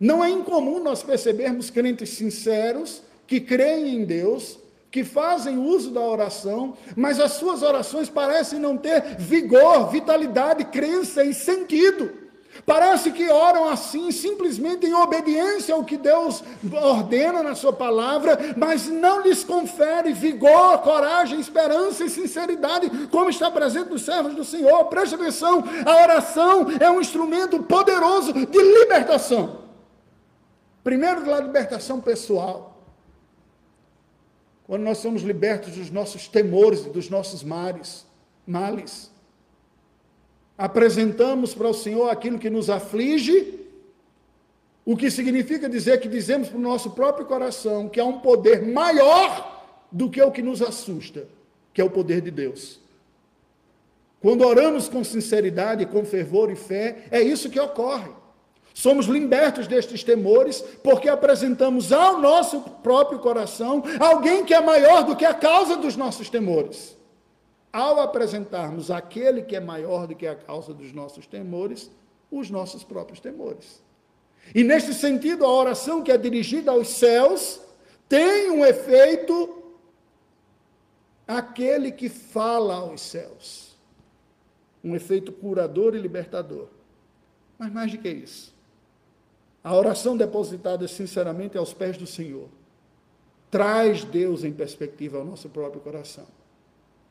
Não 0.00 0.24
é 0.24 0.30
incomum 0.30 0.82
nós 0.82 1.02
percebermos 1.02 1.68
crentes 1.68 2.10
sinceros, 2.10 3.02
que 3.26 3.40
creem 3.40 3.96
em 3.96 4.04
Deus, 4.04 4.58
que 4.90 5.04
fazem 5.04 5.58
uso 5.58 5.90
da 5.90 6.00
oração, 6.00 6.74
mas 6.96 7.20
as 7.20 7.32
suas 7.32 7.62
orações 7.62 8.08
parecem 8.08 8.58
não 8.58 8.78
ter 8.78 9.16
vigor, 9.18 9.90
vitalidade, 9.90 10.64
crença 10.64 11.22
e 11.22 11.34
sentido. 11.34 12.27
Parece 12.64 13.10
que 13.10 13.30
oram 13.30 13.68
assim, 13.68 14.10
simplesmente 14.10 14.86
em 14.86 14.94
obediência 14.94 15.74
ao 15.74 15.84
que 15.84 15.96
Deus 15.96 16.42
ordena 16.72 17.42
na 17.42 17.54
Sua 17.54 17.72
palavra, 17.72 18.38
mas 18.56 18.88
não 18.88 19.22
lhes 19.22 19.44
confere 19.44 20.12
vigor, 20.12 20.78
coragem, 20.78 21.40
esperança 21.40 22.04
e 22.04 22.10
sinceridade, 22.10 23.08
como 23.08 23.30
está 23.30 23.50
presente 23.50 23.90
nos 23.90 24.02
servos 24.02 24.34
do 24.34 24.44
Senhor. 24.44 24.84
Preste 24.86 25.14
atenção: 25.14 25.64
a 25.84 26.02
oração 26.02 26.66
é 26.80 26.90
um 26.90 27.00
instrumento 27.00 27.62
poderoso 27.62 28.32
de 28.32 28.62
libertação. 28.80 29.58
Primeiro, 30.82 31.24
da 31.24 31.40
libertação 31.40 32.00
pessoal. 32.00 32.76
Quando 34.66 34.82
nós 34.82 34.98
somos 34.98 35.22
libertos 35.22 35.76
dos 35.76 35.90
nossos 35.90 36.28
temores 36.28 36.84
e 36.84 36.90
dos 36.90 37.08
nossos 37.08 37.42
males 37.42 38.06
apresentamos 40.58 41.54
para 41.54 41.68
o 41.68 41.74
Senhor 41.74 42.10
aquilo 42.10 42.36
que 42.36 42.50
nos 42.50 42.68
aflige, 42.68 43.60
o 44.84 44.96
que 44.96 45.08
significa 45.08 45.68
dizer 45.68 46.00
que 46.00 46.08
dizemos 46.08 46.48
para 46.48 46.58
o 46.58 46.60
nosso 46.60 46.90
próprio 46.90 47.26
coração 47.26 47.88
que 47.88 48.00
há 48.00 48.04
um 48.04 48.18
poder 48.18 48.66
maior 48.66 49.64
do 49.92 50.10
que 50.10 50.20
o 50.20 50.32
que 50.32 50.42
nos 50.42 50.60
assusta, 50.60 51.28
que 51.72 51.80
é 51.80 51.84
o 51.84 51.90
poder 51.90 52.20
de 52.20 52.32
Deus. 52.32 52.80
Quando 54.20 54.44
oramos 54.44 54.88
com 54.88 55.04
sinceridade, 55.04 55.86
com 55.86 56.04
fervor 56.04 56.50
e 56.50 56.56
fé, 56.56 57.04
é 57.12 57.22
isso 57.22 57.48
que 57.48 57.60
ocorre. 57.60 58.10
Somos 58.74 59.06
libertos 59.06 59.68
destes 59.68 60.02
temores 60.02 60.60
porque 60.82 61.08
apresentamos 61.08 61.92
ao 61.92 62.20
nosso 62.20 62.60
próprio 62.82 63.20
coração 63.20 63.84
alguém 64.00 64.44
que 64.44 64.54
é 64.54 64.60
maior 64.60 65.04
do 65.04 65.14
que 65.14 65.24
a 65.24 65.34
causa 65.34 65.76
dos 65.76 65.96
nossos 65.96 66.28
temores 66.28 66.97
ao 67.72 68.00
apresentarmos 68.00 68.90
aquele 68.90 69.42
que 69.42 69.56
é 69.56 69.60
maior 69.60 70.06
do 70.06 70.14
que 70.14 70.26
a 70.26 70.34
causa 70.34 70.72
dos 70.72 70.92
nossos 70.92 71.26
temores, 71.26 71.90
os 72.30 72.50
nossos 72.50 72.82
próprios 72.82 73.20
temores. 73.20 73.82
E 74.54 74.64
neste 74.64 74.94
sentido, 74.94 75.44
a 75.44 75.52
oração 75.52 76.02
que 76.02 76.10
é 76.10 76.16
dirigida 76.16 76.70
aos 76.70 76.88
céus 76.88 77.60
tem 78.08 78.50
um 78.50 78.64
efeito 78.64 79.62
aquele 81.26 81.92
que 81.92 82.08
fala 82.08 82.76
aos 82.76 83.02
céus. 83.02 83.76
Um 84.82 84.94
efeito 84.94 85.30
curador 85.30 85.94
e 85.94 85.98
libertador. 85.98 86.68
Mas 87.58 87.70
mais 87.70 87.92
do 87.92 87.98
que 87.98 88.08
isso, 88.08 88.54
a 89.62 89.76
oração 89.76 90.16
depositada 90.16 90.86
sinceramente 90.88 91.58
aos 91.58 91.74
pés 91.74 91.98
do 91.98 92.06
Senhor 92.06 92.48
traz 93.50 94.04
Deus 94.04 94.44
em 94.44 94.52
perspectiva 94.52 95.18
ao 95.18 95.24
nosso 95.24 95.48
próprio 95.48 95.80
coração. 95.80 96.26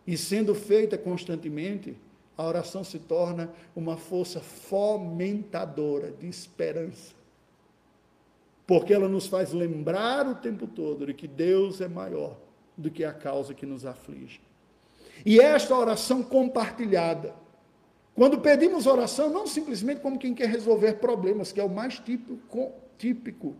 E 0.07 0.17
sendo 0.17 0.55
feita 0.55 0.97
constantemente, 0.97 1.95
a 2.37 2.45
oração 2.45 2.83
se 2.83 2.97
torna 2.97 3.51
uma 3.75 3.97
força 3.97 4.39
fomentadora 4.39 6.11
de 6.11 6.27
esperança. 6.27 7.13
Porque 8.65 8.93
ela 8.93 9.09
nos 9.09 9.27
faz 9.27 9.51
lembrar 9.51 10.27
o 10.27 10.35
tempo 10.35 10.65
todo 10.65 11.05
de 11.05 11.13
que 11.13 11.27
Deus 11.27 11.81
é 11.81 11.87
maior 11.87 12.37
do 12.77 12.89
que 12.89 13.03
a 13.03 13.11
causa 13.11 13.53
que 13.53 13.65
nos 13.65 13.85
aflige. 13.85 14.39
E 15.25 15.39
esta 15.39 15.75
oração 15.75 16.23
compartilhada. 16.23 17.33
Quando 18.15 18.39
pedimos 18.39 18.87
oração, 18.87 19.29
não 19.29 19.45
simplesmente 19.45 20.01
como 20.01 20.17
quem 20.17 20.33
quer 20.33 20.49
resolver 20.49 20.93
problemas, 20.93 21.51
que 21.51 21.59
é 21.59 21.63
o 21.63 21.69
mais 21.69 21.99
típico, 21.99 22.71
típico 22.97 23.55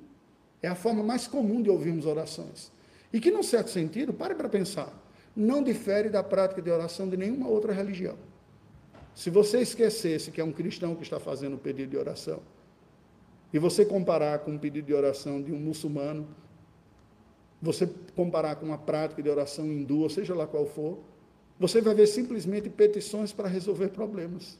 é 0.61 0.67
a 0.67 0.75
forma 0.75 1.03
mais 1.03 1.27
comum 1.27 1.61
de 1.61 1.69
ouvirmos 1.69 2.05
orações. 2.05 2.71
E 3.11 3.19
que, 3.19 3.31
num 3.31 3.43
certo 3.43 3.69
sentido, 3.69 4.13
pare 4.13 4.35
para 4.35 4.49
pensar, 4.49 4.91
não 5.37 5.63
difere 5.63 6.09
da 6.09 6.23
prática 6.23 6.61
de 6.61 6.71
oração 6.71 7.07
de 7.07 7.15
nenhuma 7.15 7.47
outra 7.47 7.71
religião. 7.71 8.17
Se 9.13 9.29
você 9.29 9.61
esquecesse 9.61 10.31
que 10.31 10.41
é 10.41 10.43
um 10.43 10.51
cristão 10.51 10.95
que 10.95 11.03
está 11.03 11.19
fazendo 11.19 11.55
o 11.55 11.59
pedido 11.59 11.91
de 11.91 11.97
oração, 11.97 12.41
e 13.53 13.59
você 13.59 13.85
comparar 13.85 14.39
com 14.39 14.51
um 14.51 14.57
pedido 14.57 14.87
de 14.87 14.93
oração 14.93 15.41
de 15.41 15.51
um 15.51 15.59
muçulmano, 15.59 16.27
você 17.61 17.87
comparar 18.15 18.55
com 18.55 18.65
uma 18.65 18.77
prática 18.77 19.21
de 19.21 19.29
oração 19.29 19.65
hindu, 19.67 20.01
ou 20.01 20.09
seja 20.09 20.33
lá 20.33 20.47
qual 20.47 20.65
for, 20.65 20.99
você 21.59 21.81
vai 21.81 21.93
ver 21.93 22.07
simplesmente 22.07 22.69
petições 22.69 23.31
para 23.31 23.47
resolver 23.47 23.89
problemas. 23.89 24.59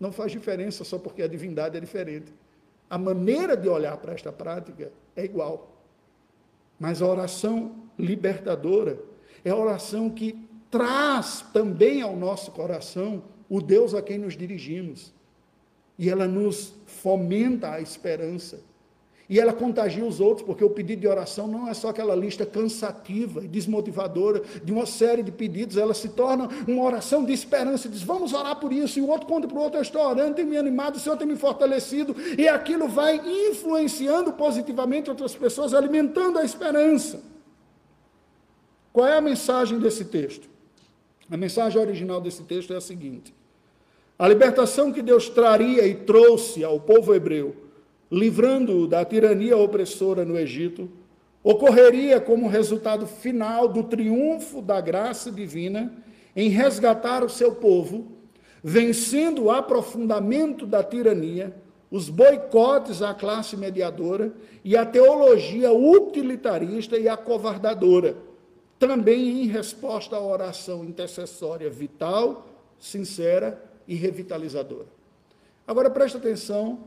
Não 0.00 0.10
faz 0.10 0.32
diferença 0.32 0.84
só 0.84 0.98
porque 0.98 1.22
a 1.22 1.28
divindade 1.28 1.76
é 1.76 1.80
diferente. 1.80 2.32
A 2.88 2.96
maneira 2.96 3.56
de 3.56 3.68
olhar 3.68 3.96
para 3.98 4.14
esta 4.14 4.32
prática 4.32 4.90
é 5.14 5.24
igual. 5.24 5.82
Mas 6.78 7.02
a 7.02 7.06
oração 7.06 7.88
libertadora 7.98 8.98
é 9.44 9.50
a 9.50 9.56
oração 9.56 10.10
que 10.10 10.36
traz 10.70 11.44
também 11.52 12.02
ao 12.02 12.16
nosso 12.16 12.50
coração 12.50 13.22
o 13.48 13.60
Deus 13.60 13.94
a 13.94 14.02
quem 14.02 14.18
nos 14.18 14.36
dirigimos. 14.36 15.12
E 15.98 16.08
ela 16.08 16.26
nos 16.26 16.74
fomenta 16.86 17.72
a 17.72 17.80
esperança. 17.80 18.60
E 19.28 19.38
ela 19.38 19.52
contagia 19.52 20.04
os 20.04 20.20
outros, 20.20 20.46
porque 20.46 20.64
o 20.64 20.70
pedido 20.70 21.00
de 21.00 21.06
oração 21.06 21.46
não 21.46 21.68
é 21.68 21.74
só 21.74 21.90
aquela 21.90 22.16
lista 22.16 22.46
cansativa 22.46 23.44
e 23.44 23.48
desmotivadora 23.48 24.42
de 24.64 24.72
uma 24.72 24.86
série 24.86 25.22
de 25.22 25.30
pedidos, 25.30 25.76
ela 25.76 25.92
se 25.92 26.08
torna 26.08 26.48
uma 26.66 26.82
oração 26.82 27.22
de 27.22 27.32
esperança. 27.32 27.90
Diz, 27.90 28.02
vamos 28.02 28.32
orar 28.32 28.56
por 28.56 28.72
isso. 28.72 28.98
E 28.98 29.02
o 29.02 29.08
outro 29.08 29.26
conta 29.26 29.46
para 29.46 29.58
o 29.58 29.60
outro, 29.60 29.78
eu 29.78 29.82
estou 29.82 30.00
orando, 30.00 30.34
tem 30.34 30.46
me 30.46 30.56
animado, 30.56 30.96
o 30.96 30.98
Senhor 30.98 31.16
tem 31.18 31.26
me 31.26 31.36
fortalecido. 31.36 32.16
E 32.38 32.48
aquilo 32.48 32.88
vai 32.88 33.20
influenciando 33.50 34.32
positivamente 34.32 35.10
outras 35.10 35.34
pessoas, 35.34 35.74
alimentando 35.74 36.38
a 36.38 36.44
esperança. 36.44 37.20
Qual 38.92 39.06
é 39.06 39.16
a 39.16 39.20
mensagem 39.20 39.78
desse 39.78 40.04
texto? 40.04 40.48
A 41.30 41.36
mensagem 41.36 41.80
original 41.80 42.20
desse 42.20 42.42
texto 42.42 42.72
é 42.72 42.76
a 42.76 42.80
seguinte: 42.80 43.34
a 44.18 44.26
libertação 44.26 44.92
que 44.92 45.02
Deus 45.02 45.28
traria 45.28 45.86
e 45.86 45.94
trouxe 45.94 46.64
ao 46.64 46.80
povo 46.80 47.14
hebreu, 47.14 47.54
livrando-o 48.10 48.86
da 48.86 49.04
tirania 49.04 49.56
opressora 49.56 50.24
no 50.24 50.38
Egito, 50.38 50.90
ocorreria 51.42 52.20
como 52.20 52.48
resultado 52.48 53.06
final 53.06 53.68
do 53.68 53.84
triunfo 53.84 54.60
da 54.60 54.80
graça 54.80 55.30
divina 55.30 55.92
em 56.34 56.48
resgatar 56.48 57.22
o 57.22 57.28
seu 57.28 57.52
povo, 57.54 58.06
vencendo 58.62 59.44
o 59.44 59.50
aprofundamento 59.50 60.66
da 60.66 60.82
tirania, 60.82 61.54
os 61.90 62.08
boicotes 62.08 63.02
à 63.02 63.14
classe 63.14 63.56
mediadora 63.56 64.32
e 64.64 64.76
a 64.76 64.84
teologia 64.84 65.72
utilitarista 65.72 66.98
e 66.98 67.08
acovardadora, 67.08 68.16
também 68.78 69.42
em 69.42 69.46
resposta 69.46 70.16
à 70.16 70.20
oração 70.20 70.84
intercessória 70.84 71.68
vital, 71.68 72.46
sincera 72.78 73.62
e 73.86 73.94
revitalizadora. 73.94 74.86
Agora 75.66 75.90
preste 75.90 76.16
atenção 76.16 76.78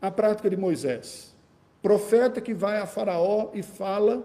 à 0.00 0.10
prática 0.10 0.50
de 0.50 0.56
Moisés, 0.56 1.34
profeta 1.80 2.40
que 2.40 2.52
vai 2.52 2.78
a 2.78 2.86
Faraó 2.86 3.50
e 3.54 3.62
fala, 3.62 4.24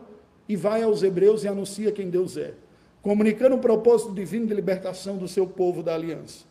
e 0.49 0.55
vai 0.55 0.83
aos 0.83 1.03
hebreus 1.03 1.43
e 1.43 1.47
anuncia 1.47 1.91
quem 1.91 2.09
Deus 2.09 2.35
é, 2.35 2.53
comunicando 3.01 3.55
o 3.55 3.59
propósito 3.59 4.13
divino 4.13 4.47
de 4.47 4.53
libertação 4.53 5.17
do 5.17 5.27
seu 5.27 5.47
povo 5.47 5.81
da 5.81 5.93
aliança. 5.93 6.45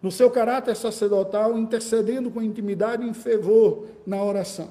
No 0.00 0.10
seu 0.10 0.30
caráter 0.30 0.74
sacerdotal, 0.74 1.56
intercedendo 1.58 2.30
com 2.30 2.42
intimidade 2.42 3.08
e 3.08 3.14
fervor 3.14 3.86
na 4.06 4.22
oração. 4.22 4.70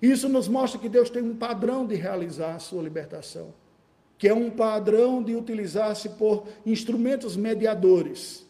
Isso 0.00 0.28
nos 0.28 0.46
mostra 0.46 0.78
que 0.78 0.88
Deus 0.88 1.08
tem 1.08 1.22
um 1.22 1.34
padrão 1.34 1.86
de 1.86 1.94
realizar 1.94 2.54
a 2.54 2.58
sua 2.58 2.82
libertação, 2.82 3.54
que 4.18 4.28
é 4.28 4.34
um 4.34 4.50
padrão 4.50 5.22
de 5.22 5.34
utilizar-se 5.34 6.10
por 6.10 6.44
instrumentos 6.64 7.36
mediadores 7.36 8.46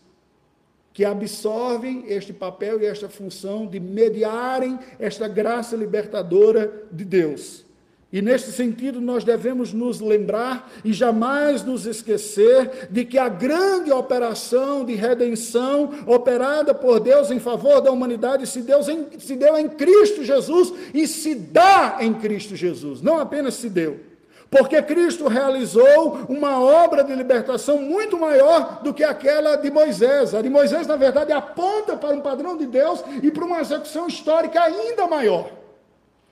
que 0.96 1.04
absorvem 1.04 2.04
este 2.06 2.32
papel 2.32 2.80
e 2.80 2.86
esta 2.86 3.06
função 3.06 3.66
de 3.66 3.78
mediarem 3.78 4.78
esta 4.98 5.28
graça 5.28 5.76
libertadora 5.76 6.84
de 6.90 7.04
Deus. 7.04 7.66
E 8.10 8.22
neste 8.22 8.50
sentido, 8.50 8.98
nós 8.98 9.22
devemos 9.22 9.74
nos 9.74 10.00
lembrar 10.00 10.72
e 10.82 10.94
jamais 10.94 11.62
nos 11.62 11.84
esquecer 11.84 12.88
de 12.90 13.04
que 13.04 13.18
a 13.18 13.28
grande 13.28 13.92
operação 13.92 14.86
de 14.86 14.94
redenção 14.94 15.90
operada 16.06 16.72
por 16.72 16.98
Deus 16.98 17.30
em 17.30 17.38
favor 17.38 17.82
da 17.82 17.92
humanidade 17.92 18.46
se, 18.46 18.62
Deus 18.62 18.88
em, 18.88 19.06
se 19.18 19.36
deu 19.36 19.58
em 19.58 19.68
Cristo 19.68 20.24
Jesus 20.24 20.72
e 20.94 21.06
se 21.06 21.34
dá 21.34 21.98
em 22.00 22.14
Cristo 22.14 22.56
Jesus. 22.56 23.02
Não 23.02 23.18
apenas 23.18 23.52
se 23.56 23.68
deu, 23.68 24.00
porque 24.50 24.80
Cristo 24.82 25.26
realizou 25.28 26.20
uma 26.28 26.60
obra 26.60 27.02
de 27.02 27.14
libertação 27.14 27.78
muito 27.78 28.18
maior 28.18 28.80
do 28.82 28.94
que 28.94 29.02
aquela 29.02 29.56
de 29.56 29.70
Moisés. 29.70 30.34
A 30.34 30.42
de 30.42 30.48
Moisés, 30.48 30.86
na 30.86 30.96
verdade, 30.96 31.32
aponta 31.32 31.96
para 31.96 32.14
um 32.14 32.20
padrão 32.20 32.56
de 32.56 32.66
Deus 32.66 33.02
e 33.22 33.30
para 33.30 33.44
uma 33.44 33.60
execução 33.60 34.06
histórica 34.06 34.62
ainda 34.62 35.06
maior. 35.06 35.50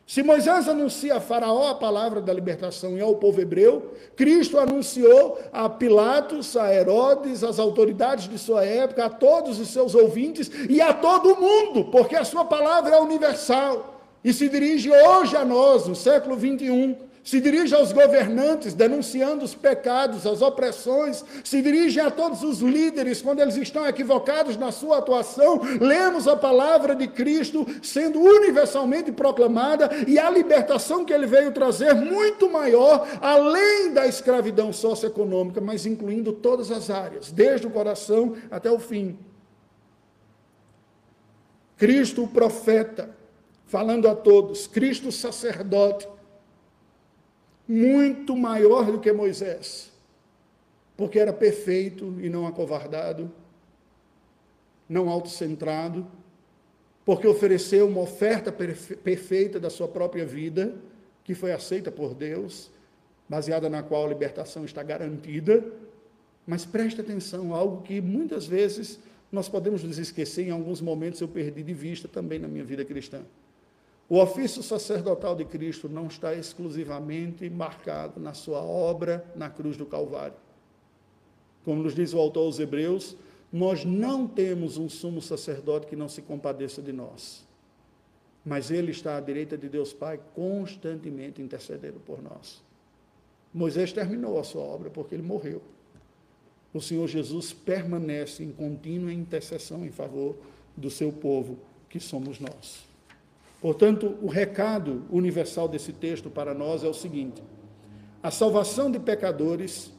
Se 0.06 0.22
Moisés 0.22 0.68
anuncia 0.68 1.16
a 1.16 1.20
Faraó 1.20 1.68
a 1.68 1.74
palavra 1.74 2.20
da 2.20 2.32
libertação 2.32 2.96
e 2.96 3.00
ao 3.00 3.14
povo 3.16 3.40
hebreu, 3.40 3.94
Cristo 4.14 4.58
anunciou 4.58 5.40
a 5.50 5.66
Pilatos, 5.68 6.56
a 6.58 6.72
Herodes, 6.72 7.42
às 7.42 7.58
autoridades 7.58 8.28
de 8.28 8.38
sua 8.38 8.64
época, 8.66 9.06
a 9.06 9.10
todos 9.10 9.58
os 9.58 9.68
seus 9.68 9.94
ouvintes 9.94 10.50
e 10.68 10.80
a 10.80 10.92
todo 10.92 11.40
mundo, 11.40 11.86
porque 11.86 12.14
a 12.14 12.24
sua 12.24 12.44
palavra 12.44 12.96
é 12.96 13.00
universal 13.00 13.98
e 14.22 14.30
se 14.32 14.46
dirige 14.48 14.90
hoje 14.90 15.36
a 15.36 15.44
nós, 15.44 15.88
no 15.88 15.96
século 15.96 16.36
21 16.36 17.13
se 17.24 17.40
dirige 17.40 17.74
aos 17.74 17.90
governantes, 17.90 18.74
denunciando 18.74 19.46
os 19.46 19.54
pecados, 19.54 20.26
as 20.26 20.42
opressões, 20.42 21.24
se 21.42 21.62
dirige 21.62 21.98
a 21.98 22.10
todos 22.10 22.42
os 22.42 22.60
líderes 22.60 23.22
quando 23.22 23.40
eles 23.40 23.56
estão 23.56 23.88
equivocados 23.88 24.58
na 24.58 24.70
sua 24.70 24.98
atuação. 24.98 25.58
Lemos 25.80 26.28
a 26.28 26.36
palavra 26.36 26.94
de 26.94 27.08
Cristo 27.08 27.66
sendo 27.82 28.20
universalmente 28.20 29.10
proclamada 29.10 29.88
e 30.06 30.18
a 30.18 30.28
libertação 30.28 31.02
que 31.02 31.14
ele 31.14 31.26
veio 31.26 31.50
trazer 31.50 31.94
muito 31.94 32.50
maior, 32.50 33.08
além 33.22 33.94
da 33.94 34.06
escravidão 34.06 34.70
socioeconômica, 34.70 35.62
mas 35.62 35.86
incluindo 35.86 36.30
todas 36.30 36.70
as 36.70 36.90
áreas, 36.90 37.32
desde 37.32 37.66
o 37.66 37.70
coração 37.70 38.34
até 38.50 38.70
o 38.70 38.78
fim. 38.78 39.16
Cristo, 41.78 42.24
o 42.24 42.28
profeta, 42.28 43.10
falando 43.66 44.06
a 44.08 44.14
todos, 44.14 44.66
Cristo, 44.66 45.08
o 45.08 45.12
sacerdote, 45.12 46.06
muito 47.66 48.36
maior 48.36 48.90
do 48.90 49.00
que 49.00 49.12
Moisés, 49.12 49.90
porque 50.96 51.18
era 51.18 51.32
perfeito 51.32 52.14
e 52.20 52.28
não 52.28 52.46
acovardado, 52.46 53.30
não 54.88 55.08
autocentrado, 55.08 56.06
porque 57.04 57.26
ofereceu 57.26 57.86
uma 57.86 58.00
oferta 58.00 58.50
perfeita 58.52 59.60
da 59.60 59.68
sua 59.68 59.88
própria 59.88 60.24
vida, 60.24 60.74
que 61.22 61.34
foi 61.34 61.52
aceita 61.52 61.90
por 61.90 62.14
Deus, 62.14 62.70
baseada 63.28 63.68
na 63.68 63.82
qual 63.82 64.04
a 64.04 64.08
libertação 64.08 64.64
está 64.64 64.82
garantida. 64.82 65.64
Mas 66.46 66.64
preste 66.64 67.00
atenção, 67.00 67.54
algo 67.54 67.82
que 67.82 68.00
muitas 68.00 68.46
vezes 68.46 68.98
nós 69.32 69.48
podemos 69.48 69.82
nos 69.82 69.98
esquecer, 69.98 70.46
em 70.46 70.50
alguns 70.50 70.80
momentos 70.80 71.20
eu 71.20 71.28
perdi 71.28 71.62
de 71.62 71.74
vista 71.74 72.06
também 72.06 72.38
na 72.38 72.46
minha 72.46 72.64
vida 72.64 72.84
cristã. 72.84 73.22
O 74.08 74.18
ofício 74.18 74.62
sacerdotal 74.62 75.34
de 75.34 75.44
Cristo 75.44 75.88
não 75.88 76.06
está 76.06 76.34
exclusivamente 76.34 77.48
marcado 77.48 78.20
na 78.20 78.34
sua 78.34 78.62
obra 78.62 79.24
na 79.34 79.48
cruz 79.48 79.76
do 79.76 79.86
Calvário. 79.86 80.36
Como 81.64 81.82
nos 81.82 81.94
diz 81.94 82.12
o 82.12 82.18
autor 82.18 82.44
aos 82.44 82.58
Hebreus, 82.58 83.16
nós 83.50 83.84
não 83.84 84.26
temos 84.26 84.76
um 84.76 84.88
sumo 84.88 85.22
sacerdote 85.22 85.86
que 85.86 85.96
não 85.96 86.08
se 86.08 86.20
compadeça 86.20 86.82
de 86.82 86.92
nós. 86.92 87.46
Mas 88.44 88.70
ele 88.70 88.90
está 88.90 89.16
à 89.16 89.20
direita 89.20 89.56
de 89.56 89.70
Deus 89.70 89.92
Pai, 89.94 90.20
constantemente 90.34 91.40
intercedendo 91.40 91.98
por 92.00 92.20
nós. 92.20 92.62
Moisés 93.54 93.92
terminou 93.92 94.38
a 94.38 94.44
sua 94.44 94.62
obra 94.62 94.90
porque 94.90 95.14
ele 95.14 95.22
morreu. 95.22 95.62
O 96.74 96.80
Senhor 96.80 97.06
Jesus 97.06 97.52
permanece 97.52 98.42
em 98.44 98.52
contínua 98.52 99.12
intercessão 99.12 99.84
em 99.86 99.90
favor 99.90 100.36
do 100.76 100.90
seu 100.90 101.10
povo, 101.12 101.56
que 101.88 102.00
somos 102.00 102.40
nós. 102.40 102.93
Portanto, 103.64 104.18
o 104.20 104.26
recado 104.26 105.04
universal 105.10 105.66
desse 105.66 105.90
texto 105.90 106.28
para 106.28 106.52
nós 106.52 106.84
é 106.84 106.86
o 106.86 106.92
seguinte: 106.92 107.42
a 108.22 108.30
salvação 108.30 108.90
de 108.90 109.00
pecadores 109.00 109.90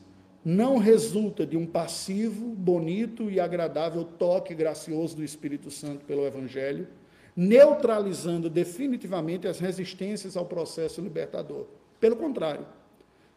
não 0.45 0.77
resulta 0.77 1.47
de 1.47 1.57
um 1.57 1.65
passivo, 1.65 2.45
bonito 2.49 3.27
e 3.27 3.39
agradável 3.39 4.03
toque 4.03 4.53
gracioso 4.53 5.15
do 5.15 5.23
Espírito 5.23 5.71
Santo 5.71 6.05
pelo 6.05 6.27
Evangelho, 6.27 6.87
neutralizando 7.35 8.51
definitivamente 8.51 9.47
as 9.47 9.57
resistências 9.57 10.37
ao 10.37 10.45
processo 10.45 11.01
libertador. 11.01 11.65
Pelo 11.99 12.17
contrário, 12.17 12.67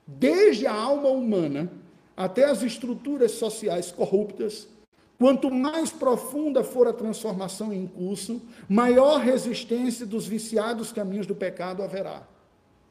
desde 0.07 0.67
a 0.67 0.75
alma 0.75 1.09
humana, 1.09 1.73
até 2.15 2.45
as 2.45 2.63
estruturas 2.63 3.31
sociais 3.31 3.91
corruptas, 3.91 4.69
quanto 5.19 5.51
mais 5.51 5.91
profunda 5.91 6.63
for 6.63 6.87
a 6.87 6.93
transformação 6.93 7.73
em 7.73 7.87
curso, 7.87 8.41
maior 8.69 9.19
resistência 9.21 10.07
dos 10.07 10.27
viciados 10.27 10.93
caminhos 10.93 11.27
do 11.27 11.35
pecado 11.35 11.83
haverá. 11.83 12.23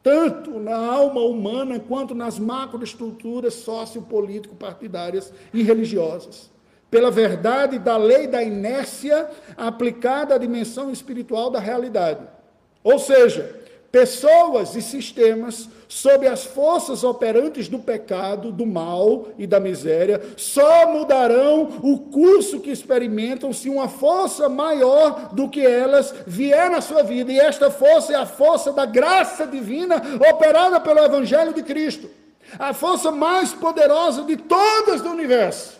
Tanto 0.03 0.59
na 0.59 0.77
alma 0.77 1.21
humana 1.21 1.79
quanto 1.79 2.13
nas 2.13 2.37
macroestruturas 2.37 3.53
sociopolítico-partidárias 3.55 5.33
e 5.53 5.63
religiosas 5.63 6.49
pela 6.89 7.11
verdade 7.11 7.79
da 7.79 7.97
lei 7.97 8.27
da 8.27 8.41
inércia 8.41 9.29
aplicada 9.55 10.35
à 10.35 10.37
dimensão 10.37 10.91
espiritual 10.91 11.49
da 11.49 11.59
realidade. 11.59 12.25
Ou 12.83 12.97
seja, 12.97 13.66
pessoas 13.97 14.75
e 14.75 14.81
sistemas 14.81 15.67
sob 15.87 16.27
as 16.27 16.45
forças 16.45 17.03
operantes 17.03 17.67
do 17.67 17.79
pecado, 17.79 18.51
do 18.51 18.63
mal 18.63 19.29
e 19.39 19.47
da 19.47 19.59
miséria, 19.59 20.21
só 20.37 20.91
mudarão 20.91 21.79
o 21.81 21.97
curso 21.97 22.59
que 22.59 22.69
experimentam 22.69 23.51
se 23.51 23.69
uma 23.69 23.89
força 23.89 24.47
maior 24.47 25.33
do 25.33 25.49
que 25.49 25.65
elas 25.65 26.13
vier 26.27 26.69
na 26.69 26.79
sua 26.79 27.01
vida. 27.01 27.31
E 27.31 27.39
esta 27.39 27.71
força 27.71 28.13
é 28.13 28.15
a 28.15 28.27
força 28.27 28.71
da 28.71 28.85
graça 28.85 29.47
divina 29.47 29.95
operada 30.29 30.79
pelo 30.79 30.99
Evangelho 30.99 31.51
de 31.51 31.63
Cristo. 31.63 32.07
A 32.59 32.75
força 32.75 33.11
mais 33.11 33.51
poderosa 33.51 34.21
de 34.21 34.37
todas 34.37 35.01
do 35.01 35.09
universo. 35.09 35.76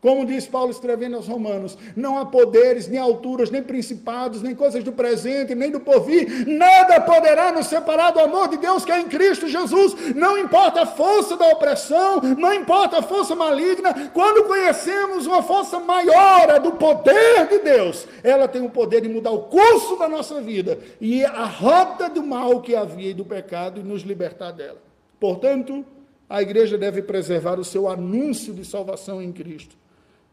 Como 0.00 0.24
diz 0.24 0.46
Paulo 0.46 0.70
escrevendo 0.70 1.16
aos 1.16 1.28
Romanos: 1.28 1.76
não 1.94 2.18
há 2.18 2.24
poderes, 2.24 2.88
nem 2.88 2.98
alturas, 2.98 3.50
nem 3.50 3.62
principados, 3.62 4.40
nem 4.40 4.54
coisas 4.54 4.82
do 4.82 4.92
presente, 4.92 5.54
nem 5.54 5.70
do 5.70 5.78
porvir, 5.78 6.48
nada 6.48 7.00
poderá 7.02 7.52
nos 7.52 7.66
separar 7.66 8.10
do 8.10 8.20
amor 8.20 8.48
de 8.48 8.56
Deus 8.56 8.84
que 8.84 8.92
é 8.92 9.00
em 9.00 9.08
Cristo 9.08 9.46
Jesus. 9.46 10.14
Não 10.14 10.38
importa 10.38 10.82
a 10.82 10.86
força 10.86 11.36
da 11.36 11.48
opressão, 11.48 12.20
não 12.38 12.54
importa 12.54 12.98
a 12.98 13.02
força 13.02 13.34
maligna, 13.34 14.10
quando 14.14 14.46
conhecemos 14.46 15.26
uma 15.26 15.42
força 15.42 15.78
maior, 15.78 16.50
a 16.50 16.58
do 16.58 16.72
poder 16.72 17.46
de 17.48 17.58
Deus, 17.58 18.06
ela 18.22 18.48
tem 18.48 18.62
o 18.62 18.70
poder 18.70 19.02
de 19.02 19.08
mudar 19.08 19.32
o 19.32 19.42
curso 19.42 19.96
da 19.96 20.08
nossa 20.08 20.40
vida 20.40 20.78
e 20.98 21.22
a 21.24 21.44
rota 21.44 22.08
do 22.08 22.22
mal 22.22 22.62
que 22.62 22.74
havia 22.74 23.10
e 23.10 23.14
do 23.14 23.24
pecado 23.24 23.80
e 23.80 23.84
nos 23.84 24.02
libertar 24.02 24.52
dela. 24.52 24.78
Portanto, 25.18 25.84
a 26.26 26.40
igreja 26.40 26.78
deve 26.78 27.02
preservar 27.02 27.58
o 27.58 27.64
seu 27.64 27.86
anúncio 27.86 28.54
de 28.54 28.64
salvação 28.64 29.20
em 29.20 29.30
Cristo 29.30 29.79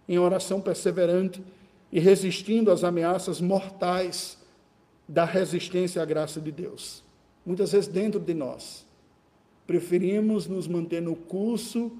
em 0.08 0.18
oração 0.18 0.62
perseverante 0.62 1.44
e 1.92 2.00
resistindo 2.00 2.72
às 2.72 2.84
ameaças 2.84 3.42
mortais 3.42 4.38
da 5.08 5.26
resistência 5.26 6.02
à 6.02 6.06
graça 6.06 6.40
de 6.42 6.52
Deus. 6.52 7.04
Muitas 7.46 7.72
vezes 7.72 7.88
dentro 7.88 8.20
de 8.20 8.34
nós, 8.34 8.86
preferimos 9.66 10.48
nos 10.48 10.68
manter 10.68 11.02
no 11.02 11.16
curso 11.16 11.92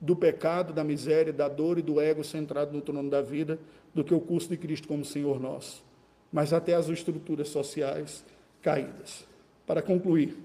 do 0.00 0.14
pecado, 0.14 0.72
da 0.72 0.84
miséria, 0.84 1.32
da 1.32 1.48
dor 1.48 1.78
e 1.78 1.82
do 1.82 1.98
ego 1.98 2.22
centrado 2.22 2.72
no 2.72 2.82
trono 2.82 3.08
da 3.08 3.22
vida, 3.22 3.58
do 3.94 4.04
que 4.04 4.12
o 4.12 4.20
curso 4.20 4.48
de 4.48 4.56
Cristo 4.58 4.86
como 4.86 5.04
Senhor 5.04 5.40
nosso. 5.40 5.82
Mas 6.30 6.52
até 6.52 6.74
as 6.74 6.88
estruturas 6.88 7.48
sociais 7.48 8.24
caídas. 8.60 9.24
Para 9.66 9.80
concluir, 9.80 10.36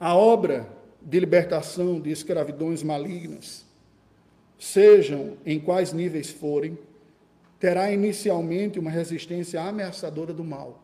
a 0.00 0.14
obra 0.14 0.66
de 1.02 1.20
libertação 1.20 2.00
de 2.00 2.10
escravidões 2.10 2.82
malignas 2.82 3.65
sejam 4.58 5.36
em 5.44 5.58
quais 5.58 5.92
níveis 5.92 6.30
forem, 6.30 6.78
terá 7.58 7.90
inicialmente 7.92 8.78
uma 8.78 8.90
resistência 8.90 9.60
ameaçadora 9.60 10.32
do 10.32 10.44
mal, 10.44 10.82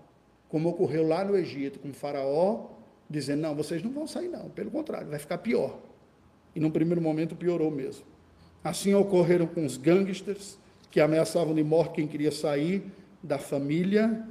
como 0.49 0.69
ocorreu 0.69 1.07
lá 1.07 1.25
no 1.25 1.37
Egito, 1.37 1.79
com 1.79 1.93
Faraó 1.93 2.73
dizendo: 3.13 3.43
Não, 3.43 3.55
vocês 3.55 3.83
não 3.83 3.91
vão 3.91 4.07
sair, 4.07 4.29
não, 4.29 4.49
pelo 4.49 4.71
contrário, 4.71 5.09
vai 5.09 5.19
ficar 5.19 5.39
pior. 5.39 5.79
E 6.55 6.61
num 6.61 6.71
primeiro 6.71 7.01
momento 7.01 7.37
piorou 7.37 7.71
mesmo. 7.71 8.05
Assim 8.65 8.95
ocorreram 8.95 9.47
com 9.47 9.65
os 9.65 9.77
gangsters, 9.77 10.59
que 10.91 11.01
ameaçavam 11.01 11.55
de 11.55 11.63
morte 11.63 11.95
quem 11.95 12.07
queria 12.07 12.31
sair 12.31 12.85
da 13.23 13.39
família 13.39 14.27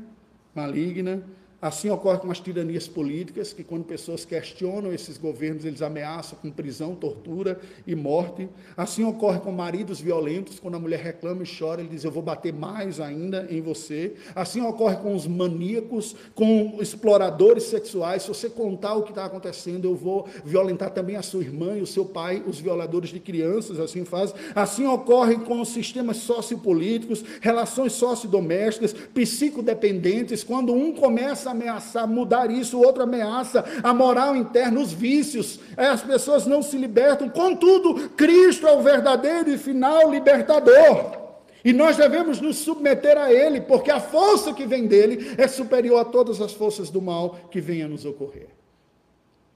maligna, 0.54 1.24
Assim 1.62 1.92
ocorre 1.92 2.18
com 2.18 2.32
as 2.32 2.40
tiranias 2.40 2.88
políticas, 2.88 3.54
que 3.54 3.64
quando 3.64 3.84
pessoas 3.84 4.26
questionam 4.26 4.92
esses 4.92 5.16
governos, 5.16 5.64
eles 5.64 5.84
ameaçam 5.84 6.36
com 6.42 6.50
prisão, 6.50 6.96
tortura 6.96 7.60
e 7.86 7.94
morte. 7.94 8.50
Assim 8.76 9.04
ocorre 9.04 9.40
com 9.40 9.52
maridos 9.52 10.02
violentos, 10.02 10.60
quando 10.60 10.76
a 10.76 10.80
mulher 10.80 11.00
reclama 11.00 11.44
e 11.44 11.46
chora, 11.46 11.82
ele 11.82 11.90
diz: 11.90 12.04
Eu 12.04 12.10
vou 12.10 12.24
bater 12.24 12.52
mais 12.52 13.00
ainda 13.00 13.46
em 13.52 13.62
você. 13.62 14.16
Assim 14.34 14.60
ocorre 14.62 14.96
com 14.96 15.14
os 15.14 15.28
maníacos, 15.28 16.16
com 16.34 16.80
exploradores 16.82 17.66
sexuais. 17.66 18.24
Se 18.24 18.30
você 18.30 18.50
contar 18.50 18.96
o 18.96 19.04
que 19.04 19.12
está 19.12 19.26
acontecendo, 19.26 19.86
eu 19.86 19.96
vou 19.96 20.28
violentar 20.44 20.90
também 20.90 21.16
a 21.16 21.22
sua 21.22 21.42
irmã 21.44 21.78
e 21.78 21.82
o 21.82 21.88
seu 21.88 22.06
pai, 22.06 22.44
os 22.48 22.60
violadores 22.60 23.12
de 23.12 23.20
crianças, 23.20 23.80
assim 23.80 24.04
faz. 24.04 24.34
Assim 24.56 24.88
ocorre 24.88 25.36
com 25.38 25.62
os 25.62 25.70
sistemas 25.70 26.18
sociopolíticos, 26.18 27.24
relações 27.40 27.94
sociodomésticas, 27.94 28.94
psicodependentes, 28.94 30.44
quando 30.44 30.74
um 30.74 30.92
começa 30.92 31.51
ameaçar 31.52 32.08
mudar 32.08 32.50
isso, 32.50 32.80
outro 32.80 33.04
ameaça 33.04 33.64
a 33.84 33.94
moral 33.94 34.36
interna, 34.36 34.80
os 34.80 34.92
vícios. 34.92 35.60
As 35.78 36.02
pessoas 36.02 36.46
não 36.46 36.62
se 36.62 36.78
libertam. 36.78 37.30
Contudo, 37.30 38.10
Cristo 38.10 38.68
é 38.68 38.72
o 38.72 38.82
verdadeiro 38.82 39.50
e 39.50 39.58
final 39.58 40.10
libertador. 40.10 41.22
E 41.64 41.72
nós 41.72 41.98
devemos 41.98 42.42
nos 42.42 42.58
submeter 42.58 43.18
a 43.18 43.32
Ele, 43.32 43.62
porque 43.62 43.92
a 43.92 44.00
força 44.00 44.54
que 44.54 44.66
vem 44.66 44.88
dele 44.88 45.36
é 45.38 45.48
superior 45.48 46.00
a 46.00 46.06
todas 46.06 46.42
as 46.42 46.54
forças 46.54 46.90
do 46.90 47.02
mal 47.02 47.38
que 47.52 47.62
venham 47.62 47.86
a 47.86 47.90
nos 47.90 48.04
ocorrer. 48.04 48.48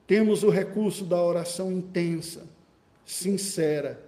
Temos 0.05 0.43
o 0.43 0.49
recurso 0.49 1.03
da 1.03 1.19
oração 1.19 1.71
intensa, 1.71 2.43
sincera, 3.03 3.99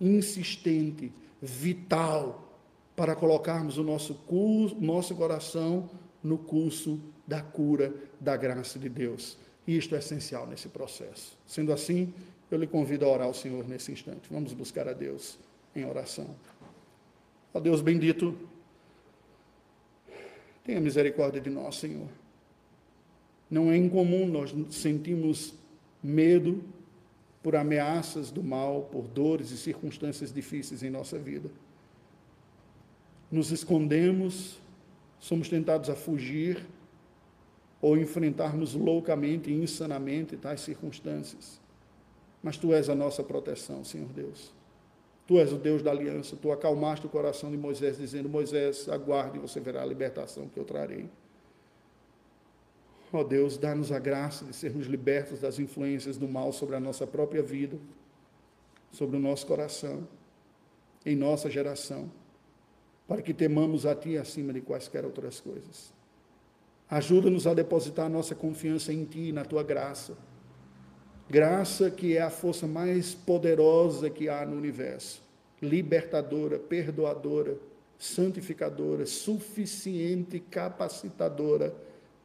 insistente, 0.00 1.12
vital, 1.40 2.44
para 2.96 3.14
colocarmos 3.14 3.78
o 3.78 3.82
nosso, 3.82 4.14
curso, 4.14 4.76
nosso 4.80 5.14
coração 5.14 5.88
no 6.22 6.38
curso 6.38 7.00
da 7.26 7.42
cura 7.42 7.94
da 8.20 8.36
graça 8.36 8.78
de 8.78 8.88
Deus. 8.88 9.38
E 9.66 9.76
isto 9.76 9.94
é 9.94 9.98
essencial 9.98 10.46
nesse 10.46 10.68
processo. 10.68 11.36
Sendo 11.46 11.72
assim, 11.72 12.12
eu 12.50 12.58
lhe 12.58 12.66
convido 12.66 13.04
a 13.04 13.08
orar 13.08 13.26
ao 13.26 13.34
Senhor 13.34 13.66
nesse 13.66 13.92
instante. 13.92 14.28
Vamos 14.30 14.52
buscar 14.52 14.88
a 14.88 14.92
Deus 14.92 15.38
em 15.74 15.84
oração. 15.84 16.34
Ó 17.52 17.60
Deus 17.60 17.80
bendito, 17.80 18.36
tenha 20.64 20.80
misericórdia 20.80 21.40
de 21.40 21.50
nós, 21.50 21.76
Senhor. 21.76 22.08
Não 23.50 23.70
é 23.70 23.76
incomum 23.76 24.26
nós 24.26 24.54
sentimos 24.70 25.54
medo 26.02 26.62
por 27.42 27.54
ameaças 27.54 28.30
do 28.30 28.42
mal, 28.42 28.88
por 28.90 29.06
dores 29.06 29.50
e 29.50 29.58
circunstâncias 29.58 30.32
difíceis 30.32 30.82
em 30.82 30.90
nossa 30.90 31.18
vida. 31.18 31.50
Nos 33.30 33.50
escondemos, 33.50 34.58
somos 35.20 35.48
tentados 35.48 35.90
a 35.90 35.94
fugir, 35.94 36.66
ou 37.84 37.98
enfrentarmos 37.98 38.72
loucamente 38.72 39.50
e 39.50 39.52
insanamente 39.52 40.38
tais 40.38 40.62
circunstâncias. 40.62 41.60
Mas 42.42 42.56
tu 42.56 42.72
és 42.72 42.88
a 42.88 42.94
nossa 42.94 43.22
proteção, 43.22 43.84
Senhor 43.84 44.08
Deus. 44.08 44.54
Tu 45.26 45.38
és 45.38 45.52
o 45.52 45.56
Deus 45.56 45.82
da 45.82 45.90
aliança, 45.90 46.34
tu 46.34 46.50
acalmaste 46.50 47.04
o 47.04 47.10
coração 47.10 47.50
de 47.50 47.58
Moisés, 47.58 47.98
dizendo: 47.98 48.26
Moisés, 48.26 48.88
aguarde, 48.88 49.38
você 49.38 49.60
verá 49.60 49.82
a 49.82 49.84
libertação 49.84 50.48
que 50.48 50.58
eu 50.58 50.64
trarei. 50.64 51.10
Ó 53.12 53.20
oh 53.20 53.24
Deus, 53.24 53.58
dá-nos 53.58 53.92
a 53.92 53.98
graça 53.98 54.46
de 54.46 54.56
sermos 54.56 54.86
libertos 54.86 55.40
das 55.40 55.58
influências 55.58 56.16
do 56.16 56.26
mal 56.26 56.54
sobre 56.54 56.76
a 56.76 56.80
nossa 56.80 57.06
própria 57.06 57.42
vida, 57.42 57.76
sobre 58.90 59.18
o 59.18 59.20
nosso 59.20 59.46
coração, 59.46 60.08
em 61.04 61.14
nossa 61.14 61.50
geração, 61.50 62.10
para 63.06 63.20
que 63.20 63.34
temamos 63.34 63.84
a 63.84 63.94
Ti 63.94 64.16
acima 64.16 64.54
de 64.54 64.62
quaisquer 64.62 65.04
outras 65.04 65.38
coisas. 65.38 65.93
Ajuda-nos 66.90 67.46
a 67.46 67.54
depositar 67.54 68.08
nossa 68.08 68.34
confiança 68.34 68.92
em 68.92 69.04
Ti, 69.04 69.32
na 69.32 69.44
Tua 69.44 69.62
graça. 69.62 70.16
Graça 71.28 71.90
que 71.90 72.16
é 72.16 72.22
a 72.22 72.30
força 72.30 72.66
mais 72.66 73.14
poderosa 73.14 74.10
que 74.10 74.28
há 74.28 74.44
no 74.44 74.56
universo, 74.56 75.22
libertadora, 75.60 76.58
perdoadora, 76.58 77.56
santificadora, 77.98 79.06
suficiente, 79.06 80.38
capacitadora 80.38 81.74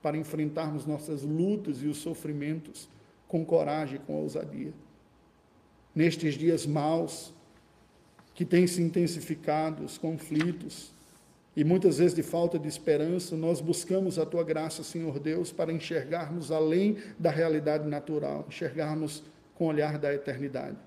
para 0.01 0.18
enfrentarmos 0.18 0.86
nossas 0.86 1.24
lutas 1.24 1.82
e 1.82 1.88
os 1.88 1.97
sofrimentos 1.97 2.89
com 3.28 3.45
coragem 3.45 3.95
e 3.95 3.99
com 3.99 4.16
ousadia. 4.16 4.74
Nestes 5.95 6.36
dias 6.36 6.66
maus, 6.66 7.34
que 8.34 8.45
têm 8.45 8.68
se 8.68 8.82
intensificado 8.82 9.84
os 9.84 9.97
conflitos, 9.97 10.91
e 11.56 11.64
muitas 11.64 11.97
vezes, 11.97 12.14
de 12.16 12.24
falta 12.24 12.58
de 12.58 12.68
esperança, 12.68 13.36
nós 13.36 13.60
buscamos 13.60 14.18
a 14.18 14.26
tua 14.26 14.43
graça, 14.43 14.84
Senhor 14.84 15.20
Deus, 15.20 15.52
para 15.52 15.74
enxergarmos 15.74 16.52
além 16.52 16.97
da 17.18 17.32
realidade 17.32 17.88
natural, 17.88 18.45
enxergarmos 18.47 19.24
com 19.56 19.66
o 19.66 19.68
olhar 19.68 19.97
da 19.97 20.14
eternidade. 20.14 20.78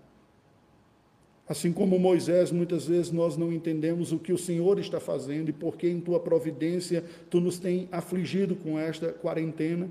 Assim 1.46 1.72
como 1.72 1.98
Moisés, 1.98 2.50
muitas 2.52 2.86
vezes 2.86 3.10
nós 3.10 3.36
não 3.36 3.52
entendemos 3.52 4.12
o 4.12 4.18
que 4.18 4.32
o 4.32 4.38
Senhor 4.38 4.78
está 4.78 5.00
fazendo 5.00 5.50
e 5.50 5.52
por 5.52 5.76
que 5.76 5.88
em 5.88 6.00
tua 6.00 6.20
providência 6.20 7.04
tu 7.28 7.40
nos 7.40 7.58
tem 7.58 7.88
afligido 7.92 8.54
com 8.56 8.78
esta 8.78 9.12
quarentena, 9.12 9.90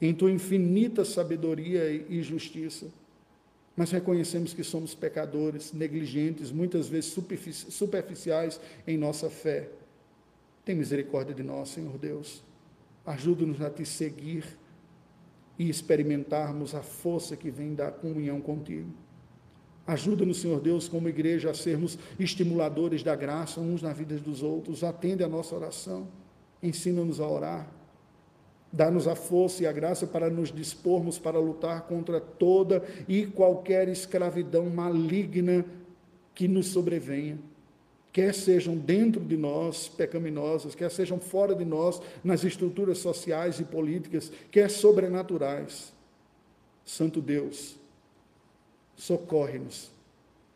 em 0.00 0.14
tua 0.14 0.30
infinita 0.30 1.04
sabedoria 1.04 1.90
e 2.08 2.22
justiça. 2.22 2.86
mas 3.76 3.90
reconhecemos 3.90 4.54
que 4.54 4.62
somos 4.62 4.94
pecadores, 4.94 5.72
negligentes, 5.72 6.52
muitas 6.52 6.88
vezes 6.88 7.12
superficiais 7.68 8.60
em 8.86 8.96
nossa 8.96 9.28
fé. 9.28 9.68
Tem 10.64 10.74
misericórdia 10.74 11.34
de 11.34 11.42
nós, 11.42 11.68
Senhor 11.68 11.98
Deus. 11.98 12.42
Ajuda-nos 13.04 13.60
a 13.60 13.68
te 13.68 13.84
seguir 13.84 14.44
e 15.58 15.68
experimentarmos 15.68 16.74
a 16.74 16.82
força 16.82 17.36
que 17.36 17.50
vem 17.50 17.74
da 17.74 17.90
comunhão 17.90 18.40
contigo. 18.40 18.90
Ajuda-nos, 19.86 20.40
Senhor 20.40 20.60
Deus, 20.60 20.88
como 20.88 21.08
igreja, 21.08 21.50
a 21.50 21.54
sermos 21.54 21.98
estimuladores 22.18 23.02
da 23.02 23.14
graça 23.14 23.60
uns 23.60 23.82
na 23.82 23.92
vida 23.92 24.16
dos 24.16 24.42
outros. 24.42 24.82
Atende 24.82 25.22
a 25.22 25.28
nossa 25.28 25.54
oração. 25.54 26.08
Ensina-nos 26.62 27.20
a 27.20 27.28
orar. 27.28 27.70
Dá-nos 28.72 29.06
a 29.06 29.14
força 29.14 29.62
e 29.62 29.66
a 29.66 29.72
graça 29.72 30.06
para 30.06 30.30
nos 30.30 30.50
dispormos 30.50 31.18
para 31.18 31.38
lutar 31.38 31.82
contra 31.82 32.20
toda 32.20 32.82
e 33.06 33.26
qualquer 33.26 33.88
escravidão 33.88 34.70
maligna 34.70 35.64
que 36.34 36.48
nos 36.48 36.68
sobrevenha. 36.68 37.38
Quer 38.14 38.32
sejam 38.32 38.76
dentro 38.76 39.20
de 39.20 39.36
nós 39.36 39.88
pecaminosas, 39.88 40.76
quer 40.76 40.88
sejam 40.88 41.18
fora 41.18 41.52
de 41.52 41.64
nós 41.64 42.00
nas 42.22 42.44
estruturas 42.44 42.98
sociais 42.98 43.58
e 43.58 43.64
políticas, 43.64 44.30
quer 44.52 44.70
sobrenaturais. 44.70 45.92
Santo 46.84 47.20
Deus, 47.20 47.76
socorre-nos. 48.94 49.90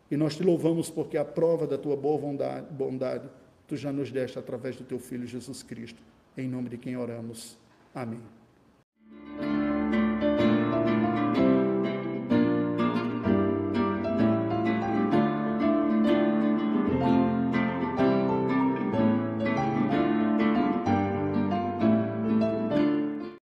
E 0.09 0.17
nós 0.17 0.37
te 0.37 0.45
louvamos 0.45 0.89
porque 0.89 1.19
a 1.19 1.25
prova 1.25 1.67
da 1.67 1.77
tua 1.77 1.97
boa 1.97 2.17
bondade, 2.17 2.73
bondade 2.73 3.29
tu 3.67 3.77
já 3.77 3.93
nos 3.93 4.13
deste 4.13 4.39
através 4.39 4.77
do 4.77 4.85
teu 4.85 5.01
Filho 5.01 5.27
Jesus 5.27 5.61
Cristo. 5.61 6.01
Em 6.37 6.47
nome 6.47 6.69
de 6.69 6.79
quem 6.79 6.97
oramos. 6.97 7.59
Amém. 7.93 8.38